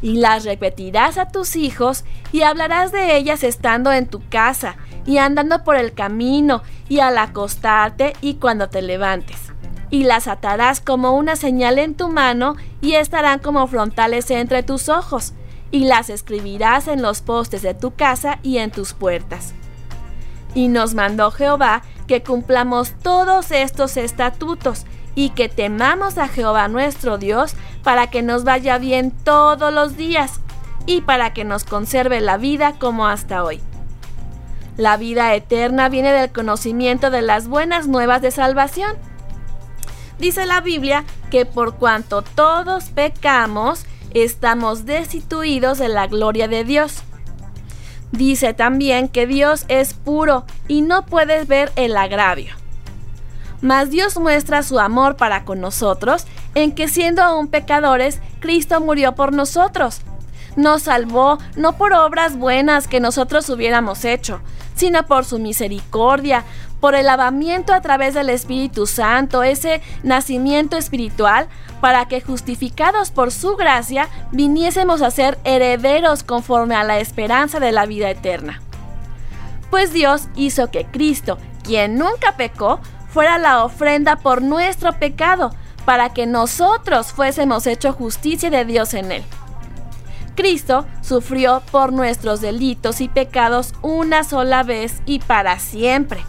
[0.01, 5.17] y las repetirás a tus hijos y hablarás de ellas estando en tu casa y
[5.17, 9.53] andando por el camino y al acostarte y cuando te levantes.
[9.89, 14.89] Y las atarás como una señal en tu mano y estarán como frontales entre tus
[14.89, 15.33] ojos,
[15.71, 19.53] y las escribirás en los postes de tu casa y en tus puertas.
[20.53, 24.85] Y nos mandó Jehová que cumplamos todos estos estatutos
[25.17, 30.39] y que temamos a Jehová nuestro Dios para que nos vaya bien todos los días
[30.85, 33.59] y para que nos conserve la vida como hasta hoy.
[34.77, 38.95] La vida eterna viene del conocimiento de las buenas nuevas de salvación.
[40.19, 47.01] Dice la Biblia que por cuanto todos pecamos, estamos destituidos de la gloria de Dios.
[48.11, 52.53] Dice también que Dios es puro y no puedes ver el agravio.
[53.61, 59.15] Mas Dios muestra su amor para con nosotros en que siendo aún pecadores, Cristo murió
[59.15, 60.01] por nosotros.
[60.55, 64.41] Nos salvó no por obras buenas que nosotros hubiéramos hecho,
[64.75, 66.43] sino por su misericordia,
[66.79, 71.47] por el lavamiento a través del Espíritu Santo, ese nacimiento espiritual,
[71.81, 77.71] para que justificados por su gracia viniésemos a ser herederos conforme a la esperanza de
[77.71, 78.61] la vida eterna.
[79.69, 82.79] Pues Dios hizo que Cristo, quien nunca pecó,
[83.17, 85.49] fuera la ofrenda por nuestro pecado,
[85.85, 89.23] para que nosotros fuésemos hecho justicia de Dios en él.
[90.35, 96.23] Cristo sufrió por nuestros delitos y pecados una sola vez y para siempre.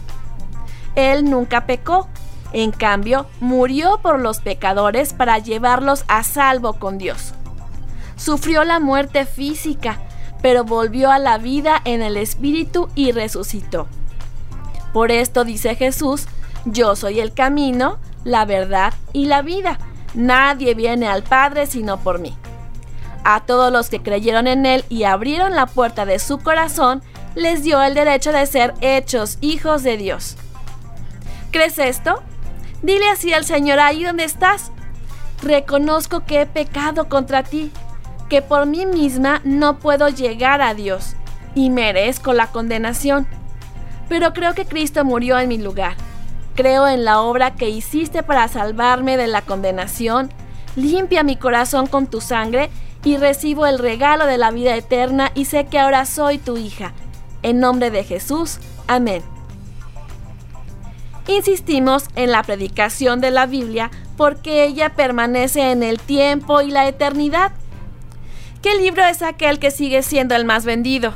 [0.95, 2.09] Él nunca pecó,
[2.55, 7.35] en cambio murió por los pecadores para llevarlos a salvo con Dios.
[8.17, 9.99] sufrió la muerte física,
[10.41, 13.89] pero volvió a la vida en el Espíritu y resucitó.
[14.95, 16.27] Por esto dice Jesús,
[16.73, 19.79] yo soy el camino, la verdad y la vida.
[20.15, 22.37] Nadie viene al Padre sino por mí.
[23.25, 27.03] A todos los que creyeron en Él y abrieron la puerta de su corazón,
[27.35, 30.37] les dio el derecho de ser hechos hijos de Dios.
[31.51, 32.23] ¿Crees esto?
[32.83, 34.71] Dile así al Señor ahí donde estás.
[35.43, 37.71] Reconozco que he pecado contra ti,
[38.29, 41.15] que por mí misma no puedo llegar a Dios
[41.55, 43.27] y merezco la condenación.
[44.09, 45.97] Pero creo que Cristo murió en mi lugar.
[46.59, 50.29] Creo en la obra que hiciste para salvarme de la condenación.
[50.75, 52.69] Limpia mi corazón con tu sangre
[53.05, 56.95] y recibo el regalo de la vida eterna y sé que ahora soy tu hija.
[57.45, 58.59] En nombre de Jesús.
[58.89, 59.23] Amén.
[61.29, 66.89] Insistimos en la predicación de la Biblia porque ella permanece en el tiempo y la
[66.89, 67.53] eternidad.
[68.63, 71.15] ¿Qué libro es aquel que sigue siendo el más vendido?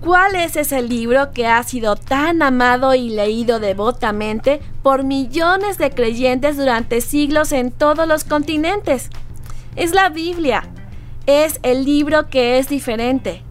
[0.00, 5.90] ¿Cuál es ese libro que ha sido tan amado y leído devotamente por millones de
[5.90, 9.10] creyentes durante siglos en todos los continentes?
[9.76, 10.64] Es la Biblia.
[11.26, 13.42] Es el libro que es diferente.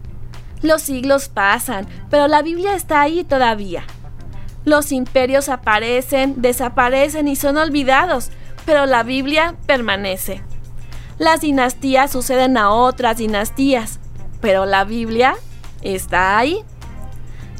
[0.60, 3.84] Los siglos pasan, pero la Biblia está ahí todavía.
[4.64, 8.30] Los imperios aparecen, desaparecen y son olvidados,
[8.66, 10.42] pero la Biblia permanece.
[11.16, 14.00] Las dinastías suceden a otras dinastías,
[14.40, 15.36] pero la Biblia
[15.82, 16.64] está ahí.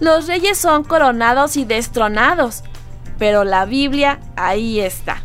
[0.00, 2.64] Los reyes son coronados y destronados,
[3.18, 5.22] pero la Biblia ahí está.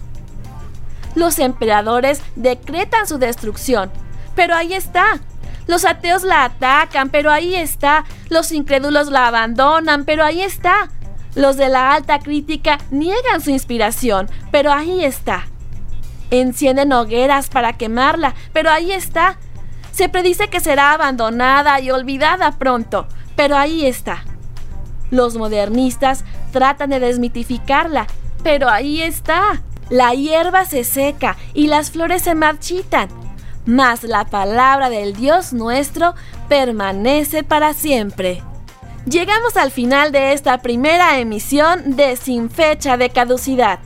[1.16, 3.90] Los emperadores decretan su destrucción,
[4.36, 5.22] pero ahí está.
[5.68, 8.06] Los ateos la atacan, pero ahí está.
[8.30, 10.90] Los incrédulos la abandonan, pero ahí está.
[11.36, 15.48] Los de la alta crítica niegan su inspiración, pero ahí está.
[16.32, 19.38] Encienden hogueras para quemarla, pero ahí está.
[19.96, 24.26] Se predice que será abandonada y olvidada pronto, pero ahí está.
[25.10, 28.06] Los modernistas tratan de desmitificarla,
[28.44, 29.62] pero ahí está.
[29.90, 33.08] La hierba se seca y las flores se marchitan,
[33.66, 36.14] mas la palabra del Dios nuestro
[36.50, 38.44] permanece para siempre.
[39.06, 43.80] Llegamos al final de esta primera emisión de Sin Fecha de Caducidad.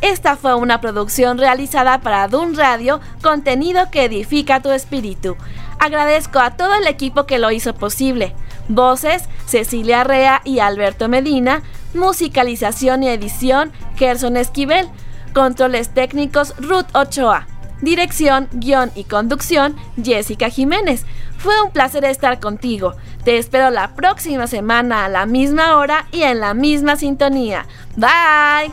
[0.00, 5.36] Esta fue una producción realizada para Dun Radio, contenido que edifica tu espíritu.
[5.78, 8.34] Agradezco a todo el equipo que lo hizo posible.
[8.68, 11.62] Voces, Cecilia Rea y Alberto Medina.
[11.94, 14.88] Musicalización y edición, Gerson Esquivel.
[15.32, 17.46] Controles técnicos, Ruth Ochoa.
[17.80, 21.04] Dirección, guion y conducción, Jessica Jiménez.
[21.38, 22.94] Fue un placer estar contigo.
[23.24, 27.66] Te espero la próxima semana a la misma hora y en la misma sintonía.
[27.96, 28.72] Bye.